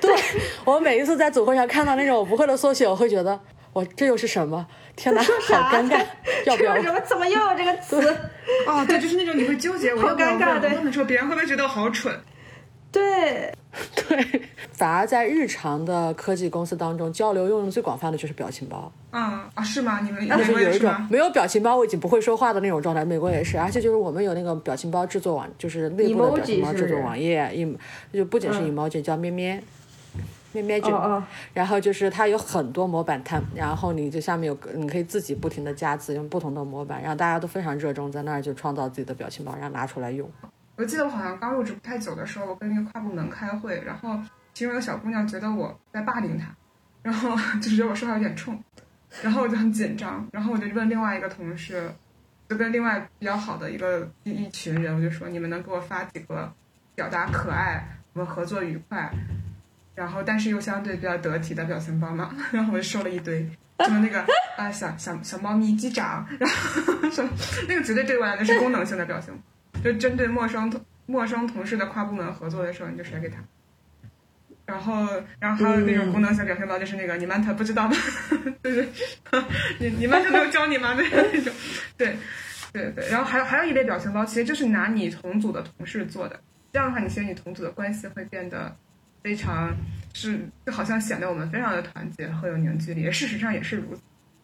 [0.01, 0.15] 对
[0.65, 3.39] 我每一次在组会上看到那种我不会的缩写，我会觉得
[3.75, 4.67] 我这又是什么？
[4.97, 5.29] 天哪，好
[5.71, 6.03] 尴尬！
[6.47, 6.81] 要不要？
[6.81, 7.01] 什么？
[7.01, 7.97] 怎么又有这个词？
[8.67, 10.39] 哦，对，就是那种你会纠结，我要不要问？
[10.39, 12.15] 问了之后，别人会不会觉得我好蠢？
[12.93, 13.53] 对，
[13.97, 14.43] 对。
[14.71, 18.93] 反而在日常的科技公司当中，交流用的最广泛的就是表情包。
[19.13, 20.01] 嗯啊，是吗？
[20.01, 23.05] 你们就是有一种没有表情包我已经不会说话的那种状态。
[23.05, 27.77] 美国也是，而且就是我们有那个表情包制作网，就是内部的表情包制作网页，一
[28.13, 29.63] 就不仅是 emoji，叫咩咩。
[30.55, 30.93] 咩咩卷，
[31.55, 40.29] 然后就是它有很多模板，它然后你就下面有个，你可以自己不停的加字，用不同的模板，然后大家都非常热衷在那儿就创造自己的表情包，然后拿出来用。
[40.77, 44.19] 我记得我好像刚入职不太久的时候，我跟那个跨部门开会，然后
[44.55, 46.47] 其中一个小姑娘觉得我在霸凌她，
[47.03, 48.63] 然后 就觉得我说话有点冲，
[49.23, 51.91] 然后我就很紧张，然后我就问另外一个同事，
[52.49, 56.53] 就跟另外比较好的一个一一群人，我就说你们能给我发几个
[56.95, 59.11] 表达可爱，我们合作愉快。
[59.95, 63.47] 然后，但是又相对比较得体的表情包嘛， 然后我就收了一堆，
[63.81, 64.25] 什么那个
[64.57, 67.31] 啊小小小猫咪击掌， 然后什么
[67.69, 69.39] 那个绝对对我来说是功能性的表情，
[69.83, 73.39] 就针对陌生同陌生同事的跨部门合作的时候，你就甩给他。
[74.65, 75.07] 然后，
[75.39, 77.97] 然后还有那种功能性表情包，就是那个你曼特不知道吗？
[78.63, 78.89] 就是
[79.79, 80.95] 你你曼特没有教你吗？
[80.97, 81.53] 对那种，
[81.97, 82.17] 对
[82.73, 83.09] 对对。
[83.09, 86.41] 然后还有还有一类表情包，其实就是拿你同组的同事做的，
[86.73, 88.75] 这样的话，你其实你同组的关系会变得。
[89.23, 89.73] 非常
[90.15, 94.03] 是就好像显得我们非常的团结和有凝聚力，事实上也是如此。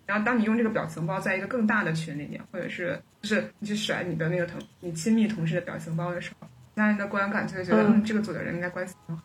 [0.09, 9.23] 然后当你用这个表情包在一个更大的群里面，或者是就是你去甩你的那个同你亲密同事的表情包的时候，其他人的观感就会觉得嗯这个组的人应该关系很好，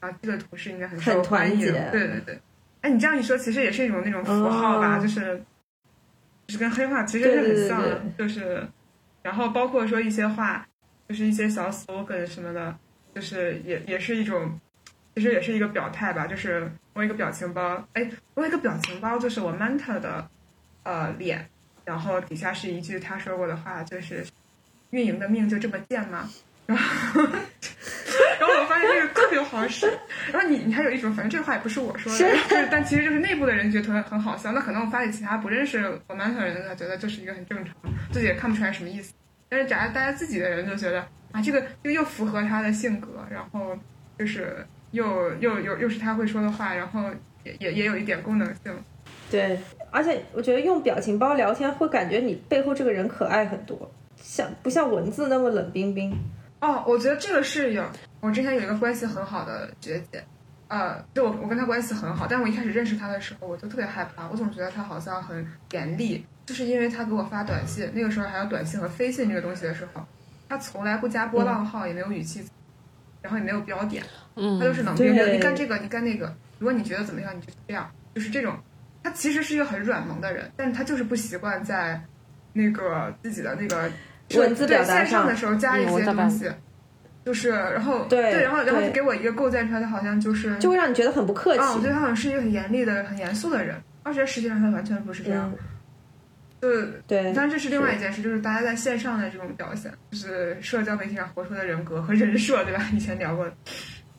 [0.00, 1.72] 然后这个同事应该很受欢迎。
[1.72, 2.40] 对对对，
[2.80, 5.40] 哎，你这样一说，其实也是一种那种符号吧，就是
[6.48, 8.66] 就是跟黑话其实是很像的，就是
[9.22, 10.66] 然后包括说一些话，
[11.08, 12.76] 就是一些小 slogan 什么的，
[13.14, 14.58] 就是也也是一种。
[15.16, 20.28] 其实也是一个表态吧，就是我一个表情包，哎，我一个表情包就是我 Manta 的，
[20.82, 21.48] 呃脸，
[21.86, 24.26] 然后底下是一句他说过的话，就是
[24.90, 26.28] 运营的命就这么贱吗？
[26.66, 27.22] 然后，
[28.38, 29.90] 然后我发现这个特别好使。
[30.30, 34.52] 然后你你还有一种，反正这个话也不是我说的，就是但其实就是内部的人觉得很很好笑。
[34.52, 37.74] 那可能我发给其他不认识我 Manta 的人，他觉得这是一个很正常，
[38.12, 39.14] 自己也看不出来什么意思。
[39.48, 41.00] 但是假如大家自己的人就觉得
[41.32, 43.78] 啊，这个又又符合他的性格，然后
[44.18, 44.66] 就是。
[44.96, 47.02] 又又又又是他会说的话，然后
[47.44, 48.74] 也也也有一点功能性。
[49.30, 49.58] 对，
[49.90, 56.16] 而且我觉得用表情包聊天会感觉你背后这个人可爱很多，像不像文字那么冷冰冰。
[56.60, 57.84] 哦，我觉得这个是有。
[58.20, 60.24] 我之前有一个关系很好的学姐，
[60.68, 70.02] 呃，就我我跟她关系很好，但我一开始认识她的时候，我就特别害怕，我总觉得她好像很严厉，就是因为她给我发短信，那个时候还有短信和飞信这个东西的时候，
[70.48, 72.44] 她从来不加波浪号，也没有语气。
[73.26, 74.04] 然后也没有标点，
[74.36, 75.34] 他都是冷冰冰。
[75.34, 76.32] 你干这个，你干那个。
[76.60, 78.54] 如果你觉得怎么样，你就这样，就是这种。
[79.02, 82.00] 他其实是一个很软萌的人，但是他就是不习惯在
[82.52, 83.90] 那个自己的那个
[84.36, 86.48] 文字表达上的时候加一些东西。
[87.24, 91.60] 就是然后对，然后然后就给我一个构建出来，他好像就是就会让你觉得很不客气。
[91.60, 95.52] 啊，我觉得他好像是一个很严厉的、很严肃的人，而且实际上他完全不是这样。
[96.58, 102.82] 对对，但这是另外一件事，就是大家在线上的这种表现，就是社交媒体上活出的人格和人设，对吧？
[102.94, 103.46] 以前聊过。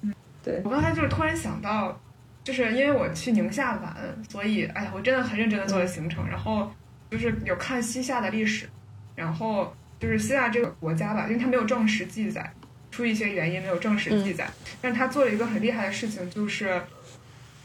[0.02, 0.14] 嗯，
[0.44, 0.62] 对。
[0.64, 2.00] 我刚才就是突然想到，
[2.44, 3.96] 就是因为我去宁夏玩，
[4.30, 6.72] 所以哎呀，我真的很认真的做了行程，然后
[7.10, 8.70] 就是有看西夏的历史，
[9.16, 12.54] 然后就是西夏这个国家吧，因为它没有正史记载，
[12.92, 14.48] 出于一些原因没有正史记载，
[14.80, 16.80] 但是他做了一个很厉害的事情，就是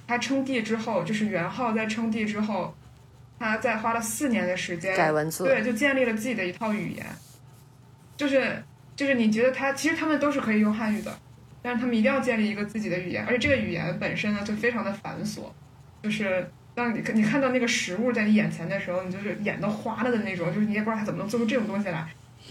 [0.09, 2.75] 他称帝之后，就是元昊在称帝之后。
[3.43, 7.05] 他在花了四年的时间改文字，对，就建立了自己的一套语言，
[8.17, 8.63] 就是
[8.95, 11.13] 就是你觉得他其实他们都是可以用汉语的，
[11.61, 15.41] 但是他们一定要建立一个自己的语言，而且这个语言本身呢就非常的繁琐，
[16.03, 22.07] 就是当你你看到那个实物在你眼前的时候，你就是眼都花了的那种，就是你也不知道他怎么能做出这种东西来。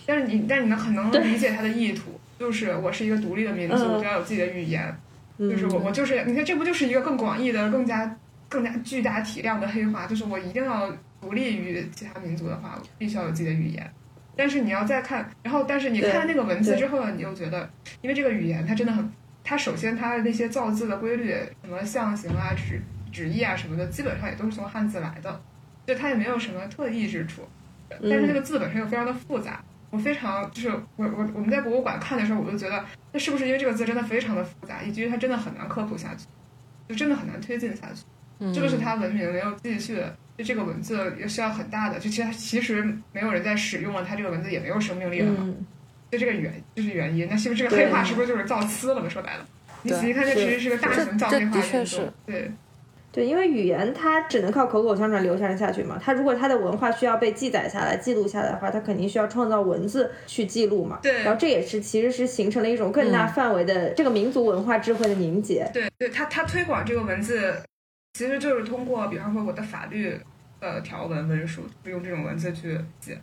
[0.06, 4.94] 但是你，但你能很能理解他的意图，就是我是一个独立的民族，嗯我就要有自己的语言，
[5.38, 8.18] 就是我嗯我就是你看这不就是一个更广义的、更加
[8.52, 10.92] 更加巨大体量的黑化，就是我一定要
[11.22, 13.90] 独立于其他民族的话，我必须要有自己的语言。
[14.36, 17.70] 但是你要再看，然后但是你对看那个文字之后呢，你又觉得，
[18.02, 19.10] 因为这个语言它真的很，
[19.42, 21.34] 它首先它的那些造字的规律，
[21.64, 25.42] 什么象形啊、指指意啊什么的，基本上也都是从汉字来的，
[25.88, 27.48] 就它也没有什么特异之处。
[27.90, 36.26] 但是那个字本身又非常的复杂，我非常就是我我我们在博物馆看的时候，我就觉得，那是不是因为这个字真的非常的复杂，以至于它真的很难科普下去，
[36.88, 38.04] 就真的很难推进下去。
[38.42, 42.84] 嗯这个是它文明没有继续的，就这个文字也需要很大的，就其实它其实
[43.14, 45.38] 没有人在使用了，它这个文字也没有生命力了嘛。
[45.42, 45.66] 嗯，
[46.12, 49.08] 就这个原就是原因，那是不是这个黑化是不是就是造次了嘛？
[49.08, 49.46] 说白了，
[49.84, 52.14] 你仔细看，这其实是个大型造黑化运动。
[52.26, 52.52] 对，
[53.12, 56.00] 对，因为语言它只能靠口口相传流传下去嘛。
[56.02, 61.00] 它如果它的文化需要被记载下来、记录下来的话，它肯定需要创造文字去记录嘛。
[61.04, 65.70] 对然后这也是其实是形成了一种更大范围的这个民族文化智慧的凝结。
[65.74, 67.54] 对对，它它推广这个文字，
[68.14, 70.20] 其实就是通过，比方说我的法律
[70.60, 73.20] 呃条文文书，用这种文字去写，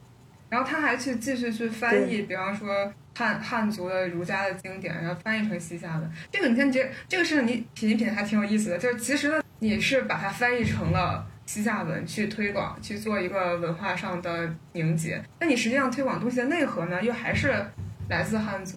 [0.48, 6.10] 然后他还去继续去翻译，比方说汉汉族的儒家的经典，然后翻译成西夏文。
[6.30, 11.26] 这个你看，这这个事情你品一品还挺有意思的，就是其实呢，你是把它翻译成了。
[11.48, 17.54] 西夏文去推广，去做一个文化上的凝结，那你实际上推广东西的内核呢，又还是
[18.10, 18.76] 来自汉族。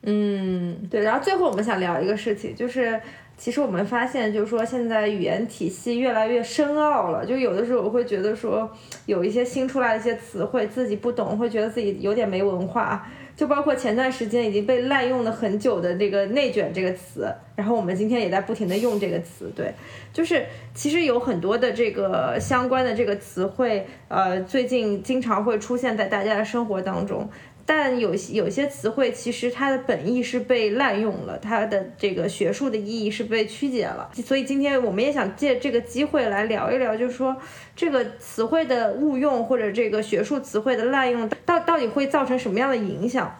[0.00, 1.02] 嗯，对。
[1.02, 2.98] 然后最后我们想聊一个事情，就是
[3.36, 7.26] 其实我们发现，就是说现在语言体系越来越深奥了。
[7.26, 8.70] 就有的时候我会觉得说，
[9.06, 13.06] 有一些新出来的一些词汇自己不懂，会觉得自己有点没文化。
[13.34, 19.50] 就包括前段时间已经被滥用了很久的这个“内卷”这个词，然后我们今天也在不停的用这个词。
[19.56, 19.72] 对，
[20.12, 27.28] 就是其实有很多的这个相关的这个词汇，呃，最近经常会出现在大家的生活当中。
[27.64, 34.10] 但有些有些词汇其实它的本意是被滥用了，它的这个学术的意义是被曲解了。
[34.24, 37.36] 所以今天我们也想借这个机会来聊一聊，就是说
[37.76, 43.38] 这个词汇的误用或者这个学术词汇的滥用，到到底会造成什么样的影响？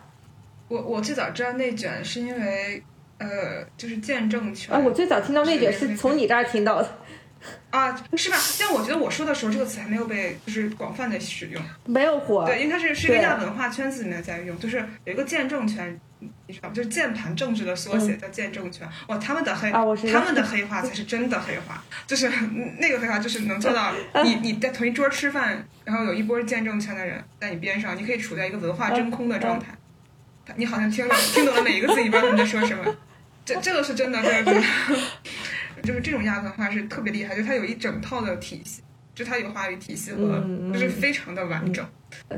[0.69, 2.83] 我我最早知道内卷是因为，
[3.19, 3.29] 呃，
[3.77, 4.75] 就是见证权。
[4.75, 6.89] 啊，我最早听到内卷是从你这儿听到的，
[7.71, 8.37] 啊，是吧？
[8.61, 11.63] 但我觉得我说的时候，这个词还没有被就是广泛的使用。
[11.87, 12.45] 没有火。
[12.47, 15.99] 对，因为它是是一个亚文化圈子里面在用，就是有一个见证权，
[16.47, 16.75] 你知道吗？
[16.75, 18.87] 就是键盘政治的缩写叫见证权。
[19.09, 29.69] 哇，他们的黑，他们的黑化才是真的黑化，就是嗯那个黑化，就是能做到嗯 你你在同一桌吃饭，然后有一波见证权的人在你边上，你可以处在一个文化真空的状态。
[30.45, 32.85] 他你好像听了听懂了每一个字，你不知道他们在说什么。
[33.45, 34.63] 这这个是真的，这个真的，
[35.83, 38.83] 就是这种亚文化是特别厉害，就它有一整套的体系，
[39.15, 40.41] 就它有话语体系和
[40.73, 41.87] 就是非常的完整。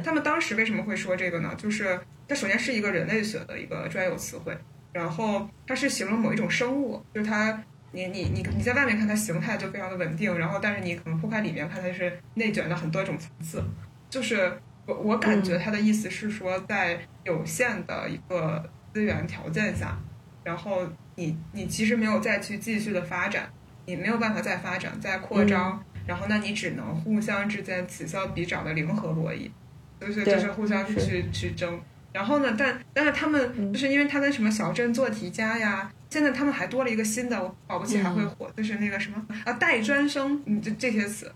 [0.03, 1.55] 他们当时为什么会说这个呢？
[1.57, 4.57] 就是它首先是一个人类学的一个专有词汇，
[4.93, 7.63] 然后它是形容某一种生物，就是它。
[7.97, 13.63] 你你你你在外面看它形态就非常的稳定，然后但是你可能剖开里面看它是内卷的很多种层次，
[14.11, 14.53] 就是
[14.85, 19.97] 我我感觉他的意思是说，在有限的一个资源条件下，
[20.45, 20.87] 然后
[21.17, 23.51] 你你其实没有再去继续的发展，
[23.87, 29.51] 你没有办法再发展、再扩张，然后那你只能互相之间此消彼长的零和博弈，
[29.99, 30.95] 就是就是互相是。
[31.01, 31.81] 去去争。
[32.13, 41.33] 然后呢，但但是他们就是因为他跟什么小镇做题家呀，现在他们还多了一个新的，我保不齐还会火，就是那个什么啊代专生，嗯，这这些词，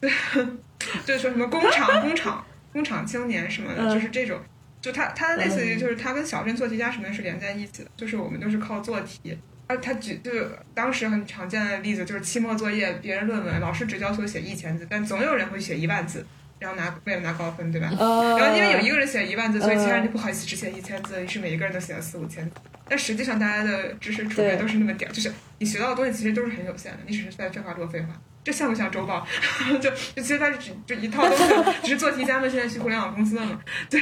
[0.00, 0.10] 对，
[1.06, 4.40] 就是说什么工厂工厂工厂青年什么的，嗯就是这种。
[4.86, 9.36] 就他，他类似于就是他跟小镇做题家什么的是连在一起的，就是我们都是靠做题。
[9.66, 16.24] 他他举就是当时很常见的例子就是期末作业，别人论文老师只要求写一千字，但总有人会写一万字，
[16.60, 17.90] 然后拿为了拿高分，对吧？
[17.98, 22.52] 呃，然后因为有一个人写一万字，所以其他人就不好意思只写一千字，于是每一个人都写了四五千字。
[22.88, 28.08] 但实际上大家的知识储备都是那么点儿，就是你学到的东西其实都是很有限的，你只是在废话多废话。
[28.46, 29.26] 这像不像周报？
[29.82, 33.60] 就就其实他是只就一套东西，只是做题家们现在去互联网公司了嘛？
[33.90, 34.00] 对，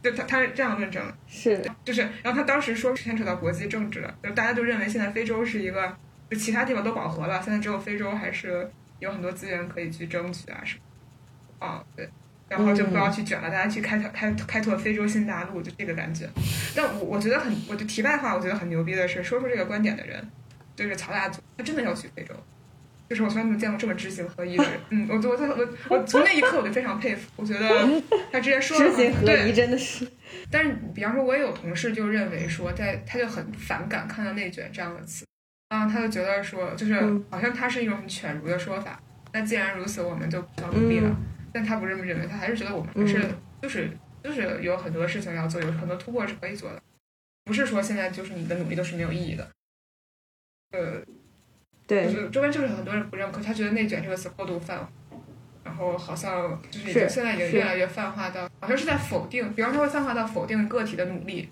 [0.00, 1.12] 对他他是这样论证的。
[1.26, 5.92] 是就是，然后他当时说牵扯到国际政治了，就是大家就认为现在非洲是一个，
[6.30, 8.70] 就其他地方都饱和了，现在只有非洲还是
[9.00, 11.66] 有很多资源可以去争取啊什么。
[11.66, 12.08] 啊，对，
[12.48, 16.30] 然后就不要去卷了，大家去开拓开开拓非洲新大陆，就这个感觉。
[16.76, 20.30] 但我我觉得很，我就题外话，我觉得很牛逼的是，说出这个观点的人，
[20.76, 22.32] 就是曹大祖，他真的要去非洲。
[23.14, 27.68] 就是我从来没有见过这么知行合一的人，嗯，我我我我我从那一刻我就非常佩服，我觉得
[28.32, 30.04] 他之前说了嘛，知行合对一，真的是
[30.50, 35.24] 但是比方说，我也有同事就认为说，在他就很反感看到内卷这样的词，
[35.68, 36.94] 啊，他就觉得说，就是
[37.30, 39.00] 好像它是一种很犬儒的说法。
[39.32, 41.16] 那既然如此，我们就不要努力了。
[41.52, 43.24] 但他不这么认为，他还是觉得我们还是
[43.62, 43.88] 就是
[44.24, 46.82] 就是有很多事情要做，有很多突破是可以做的，
[47.44, 49.48] 不是说现在就是你的努力都是没有意义的。
[50.72, 51.00] 呃，
[51.86, 54.88] 对，就是周边就是很多人不认可，他觉得内卷这个词过度泛化，
[55.62, 61.48] 然后好像就是已经现在已经越来越泛化到，好像是在否定，比方说会泛化到否定个体的努力。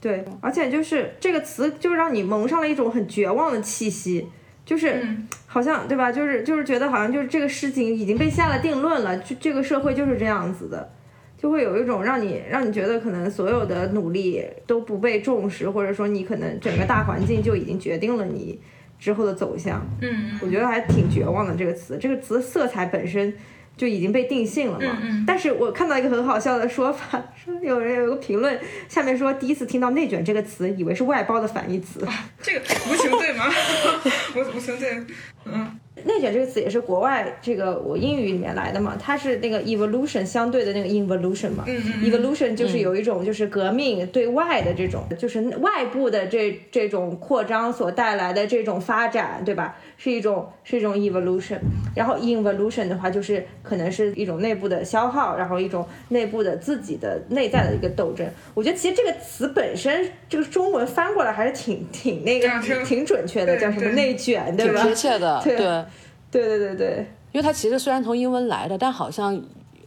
[0.00, 4.28] 对，而且就是这个词就让你蒙上了一种很绝望的气息，
[4.64, 5.04] 就是
[5.46, 6.12] 好像对吧？
[6.12, 10.92] 就是就是觉得好像就是这个事情已经被下了定论了，就这个社会就是这样子的，
[11.36, 18.60] 就会有一种让你让你觉得可能所有的努力都不被重视，或者说你可能整个大环境就已经决定了你
[18.98, 19.86] 之后的走向。
[20.00, 23.34] 嗯，我觉得还挺绝望的这个词，这个词色彩本身。
[23.76, 24.98] 就已经被定性了嘛？
[25.02, 32.00] 嗯但是我看到一个很好笑的说法，说有人有个评论，下面说第一次听到“内卷”这个词，以为是外包的反义词。
[32.40, 33.44] 这个无情对吗？
[34.34, 35.04] 无无情对，
[35.46, 35.78] 嗯。
[36.04, 41.64] 内卷这个词也是国外这个我英语里面来的嘛，它是那个 evolution 相对的那个 involution 嘛。
[41.66, 42.04] 嗯嗯。
[42.04, 49.76] evolution 就是有一种就是革命对外的这种，就是外部的这这种扩张所带来的这种发展，对吧？
[49.96, 51.58] 是一种是一种 evolution。
[51.94, 58.24] 然后 involution 的话，就是可能是一种内部的消耗，然后一种内部的自己的内在的一个斗争。
[58.52, 62.48] 我觉得其实这个词本身，这个中文翻过来还是挺挺那个
[62.84, 64.82] 挺准确的，叫什么内卷，对吧？
[64.82, 65.84] 挺贴切的，对。
[66.28, 69.40] 对 对对对，因为它其实虽然从英文来的，但好像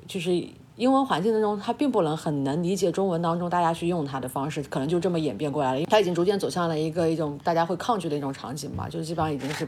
[0.08, 0.32] 就是
[0.78, 5.86] 英文环境当中，它并不能很能理解中文当中大家去用它的方式，可能就这么演变过来了。
[5.88, 9.68] 它已经逐渐走向了一个一种大家会抗拒的一种场景嘛，就是基本上已经是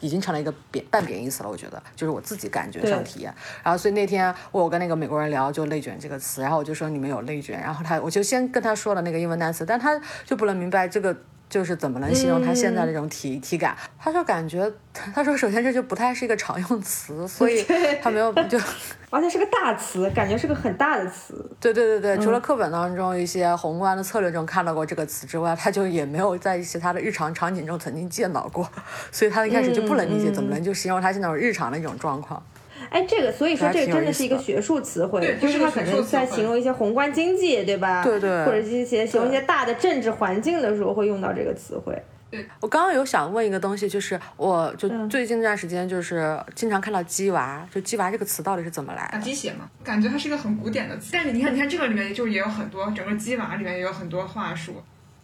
[0.00, 1.48] 已经成了一个贬半贬义词了。
[1.48, 3.32] 我觉得，就是我自己感觉上体验。
[3.62, 11.16] 然后，所以那天我有跟那个美国人聊，就内卷这个词，然后我就说你们有内卷，然后他我就先跟他说了那个英文单词，但他就不能明白这个。
[11.48, 13.76] 就是怎么能形容他现在这种体、嗯、体感？
[13.98, 17.64] 他说感觉，他说首先这就不太是一个常用词，所以
[18.02, 18.58] 他没有就，
[19.10, 21.50] 而且是个大词，感觉是个很大的词。
[21.60, 28.68] 对对对对，嗯、除了课本当中一些宏观的策略中看到过这个词之外，他就也没有在其他的日常场景中曾经见到过，
[29.10, 32.42] 所以他一开始就不能理解，嗯、怎么能就形容他现在日常的一种状况。
[32.90, 38.02] 哎，这个所以说这个真的是一个学术词汇，就是它可能在形容一些宏观经济，对吧？
[38.02, 41.96] 对对，或者一些形容一些大的政治环境的时候会用到这个词汇。
[42.30, 49.12] 对，我刚刚有想问一个东西，就是我就嗯最近这段时间就是经常看到“鸡娃”，就“鸡娃”这个词到底是怎么来的？
[49.12, 51.08] 打鸡血嘛，感觉它是一个很古典的词。
[51.10, 54.74] 但是你看，你看这个里面就是也有很多，整个“鸡娃”里面也有很多话术，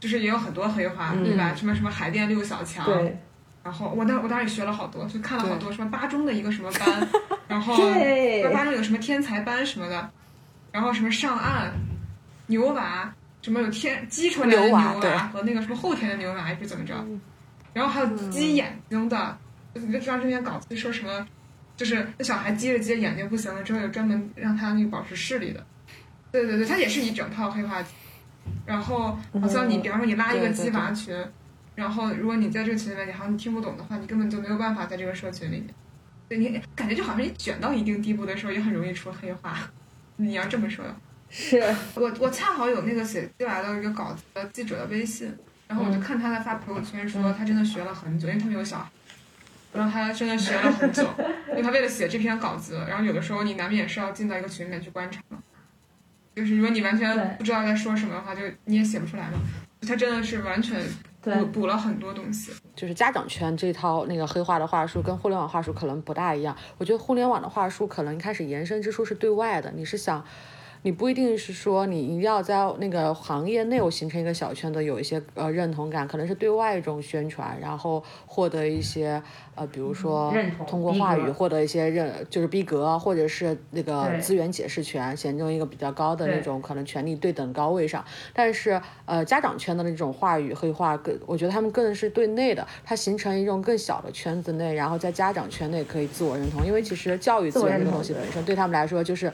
[0.00, 1.54] 就是也有很多黑话，对吧？
[1.54, 2.86] 什么什么海淀六小强。
[3.64, 7.08] 然后我当我当时也学了好多，就看了好多什么八中的一个什么班，
[7.48, 7.74] 然后
[8.52, 10.10] 八中有什么天才班什么的，
[10.70, 11.72] 然后什么上岸
[12.48, 13.10] 牛娃，
[13.40, 14.92] 什么有天鸡出来的牛娃
[15.32, 16.94] 和那个什么后天的牛娃还是怎么着，
[17.72, 19.38] 然后还有鸡眼睛的，
[19.74, 21.26] 就你就知道这篇稿子说什么，
[21.74, 25.64] 就是那小孩鸡着鸡着眼睛不行了之后，有专门让他那个保持视力的，
[26.30, 27.82] 对对对，它也是一整套黑话，
[28.66, 31.16] 然后好像你比方说你拉一个鸡娃群。
[31.74, 35.66] 然后，如果你在这个群里面，你好像你听不懂的话，你根本就没有办法在这个社群里面。
[36.28, 39.58] 对你感觉就好像你卷到一定地步的时候，也很容易出黑话。
[40.16, 40.84] 你要这么说，
[41.28, 41.60] 是
[41.94, 48.88] 我我恰好有那个写寄来的一个稿子的记者的微信，然后我就看他在发朋友圈说他真的学了很久，因为他没有小孩，
[49.72, 51.02] 然后他真的学了很久，
[51.50, 55.38] 因为他为了写这篇稿子，然后有的时候你难免是要进到一个群里面去观察嘛。
[56.34, 59.38] 就是如果你完全不知道在说什么的话，就你也写不出来嘛。
[59.86, 60.80] 他真的是完全。
[61.24, 66.56] 补补了很多东西，就是家长圈这套那个黑化的话术跟互联网话术可能不大一样。
[66.78, 70.24] 我觉得互联网的话术可能一开始延伸之初是对外的，你是想，
[70.84, 79.22] 你不一定是说你一定要在那个行业内有形成一个小圈子，有一些呃认同感，可能是对外一种宣传，然后获得一些
[79.54, 80.30] 呃，比如说
[80.66, 88.04] 通过话语获得一些认就是逼格，或者是那个资源解释权，显中一个比较高的那种可能权力对等高位上。
[88.34, 99.32] 但是呃，家长圈的那种话语黑话更，我觉得他们更是对内的，它形成一种更小的圈子内，然后在家长圈内可以自我认同，因为其实教育资源这个东西本身对他们来说就是。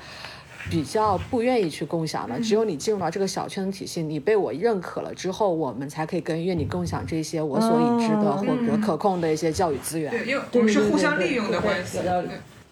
[0.69, 10.11] 比较不愿意去共享的，只有你进入到这个小圈子体系，你被我认可了之后，我们才可以跟愿你共享这些我所已知的或者可控的一些教育资源。
[10.11, 11.99] 对，因为我们是互相利用的关系。
[11.99, 12.29] 对，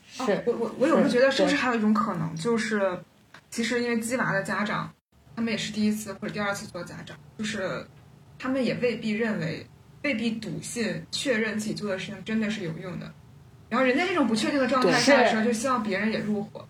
[0.07, 2.99] 是我我我有时候觉得是不是还有一种可能，就是
[3.51, 4.93] 其实因为鸡娃的家长，
[5.35, 7.87] 他们也是第一次或者第二次做家长，就是
[8.39, 9.67] 他们也未必认为，
[10.03, 13.11] 未必笃信确认自己做的事情真的是有用的。
[13.71, 16.68] 然后人在这种不确定的状态下的时候，就希望别人也入伙。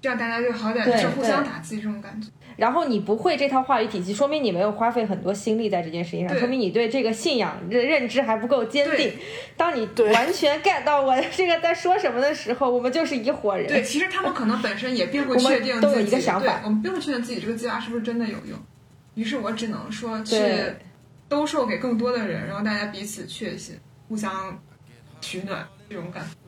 [0.00, 2.28] 这样大家就好点，就是互相对打击这种感觉。
[2.56, 9.12] 然后你不会这套话语体系，说明你没有花费很多心力在这件事情上，说明你对这个信仰认认知还不够坚定。
[9.58, 13.66] 当你完全 get 到我这个在说什么的时候，我们就是一伙人。
[13.66, 18.58] 对，其实他们可能本身也并不确定都有自己，一个想法我们并不确定自己这个计划是不是真的有用。
[19.14, 20.36] 于是我只能说去
[21.28, 23.78] 兜售给更多的人，然后大家彼此确信，
[24.08, 24.58] 互相
[25.20, 26.45] 取暖这种感觉。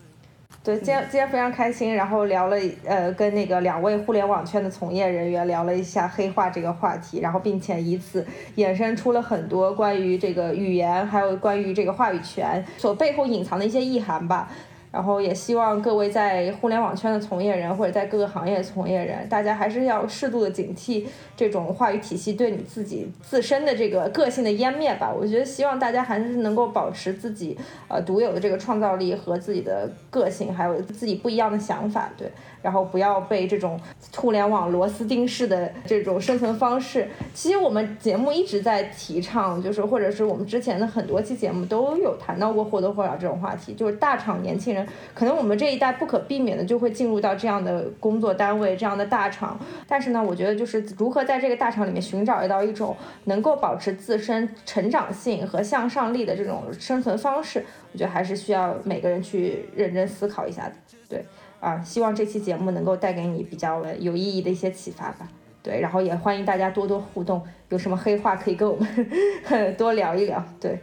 [0.64, 8.26] 对，今天今天非常开心，然后聊了呃，跟那个两位互联网圈的从业人员聊了一下黑化这个话题，然后并且以此
[8.56, 14.50] 衍生出了很多关于这个语言，还有关于这个话语权所背后隐藏的一些意涵吧。
[14.98, 21.04] 然后也希望各位在互联网圈的从业人，或者在各个行业的从业人，大家还是要适度的警惕
[21.36, 25.14] 这种话语体系对你自己自身的这个个性的湮灭吧。
[25.16, 27.56] 我觉得希望大家还是能够保持自己
[27.86, 32.28] 呃独有的这个创造力和自己的个性，还有自己不一样的想法，对。
[32.62, 33.80] 然后不要被这种
[34.16, 37.08] 互联网螺丝钉式的这种生存方式。
[37.32, 49.58] 其实我们节目一直在提倡，就是或者是我们之前的很多期节目都有谈到过或多或少这种话题，就是大厂年轻人，可能我们这一代不可避免的就会进入到这样的工作单位、这样的大厂。
[49.86, 60.72] 但是呢，我觉得就是如何在这个大厂里面寻找到一种能够保持自身成长性和向上力的这种生存方式，我觉得还是需要每个人去认真思考一下的。
[61.08, 61.24] 对。
[61.60, 65.28] 啊，希望这期节目能够带给你比较有意义的一些启发吧。
[65.62, 69.10] 对，然后也欢迎大家多多互动，有什么黑话可以跟我们
[69.44, 70.42] 呵 多聊一聊。
[70.60, 70.78] 对，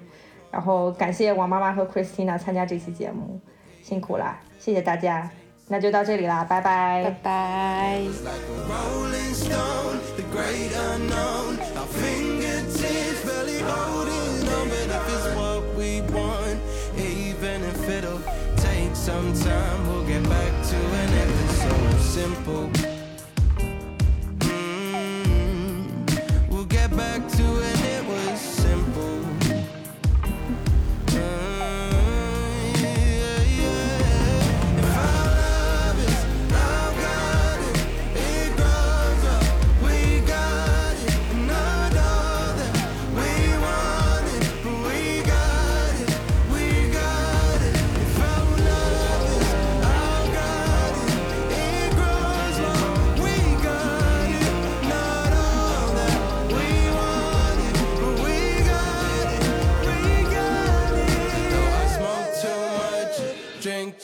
[0.52, 3.40] 然后感谢王妈妈和 Christina 参加这期节目，
[3.82, 5.30] 辛苦啦，谢谢大家。
[5.68, 8.02] 那就到这里啦，拜拜，拜拜。
[22.46, 22.75] people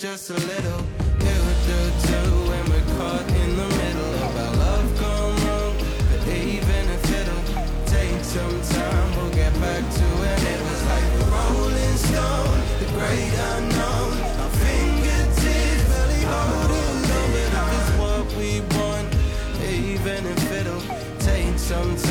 [0.01, 0.81] just a little.
[1.29, 5.75] It would do too when we're caught in the middle of our love gone wrong.
[6.09, 7.45] But even if it'll
[7.85, 10.39] take some time, we'll get back to it.
[10.53, 14.13] It was like a rolling stone, the great unknown.
[14.41, 17.29] Our fingertips really holding on.
[17.37, 19.07] This it's what we want,
[19.61, 20.81] even if it'll
[21.19, 22.10] take some time.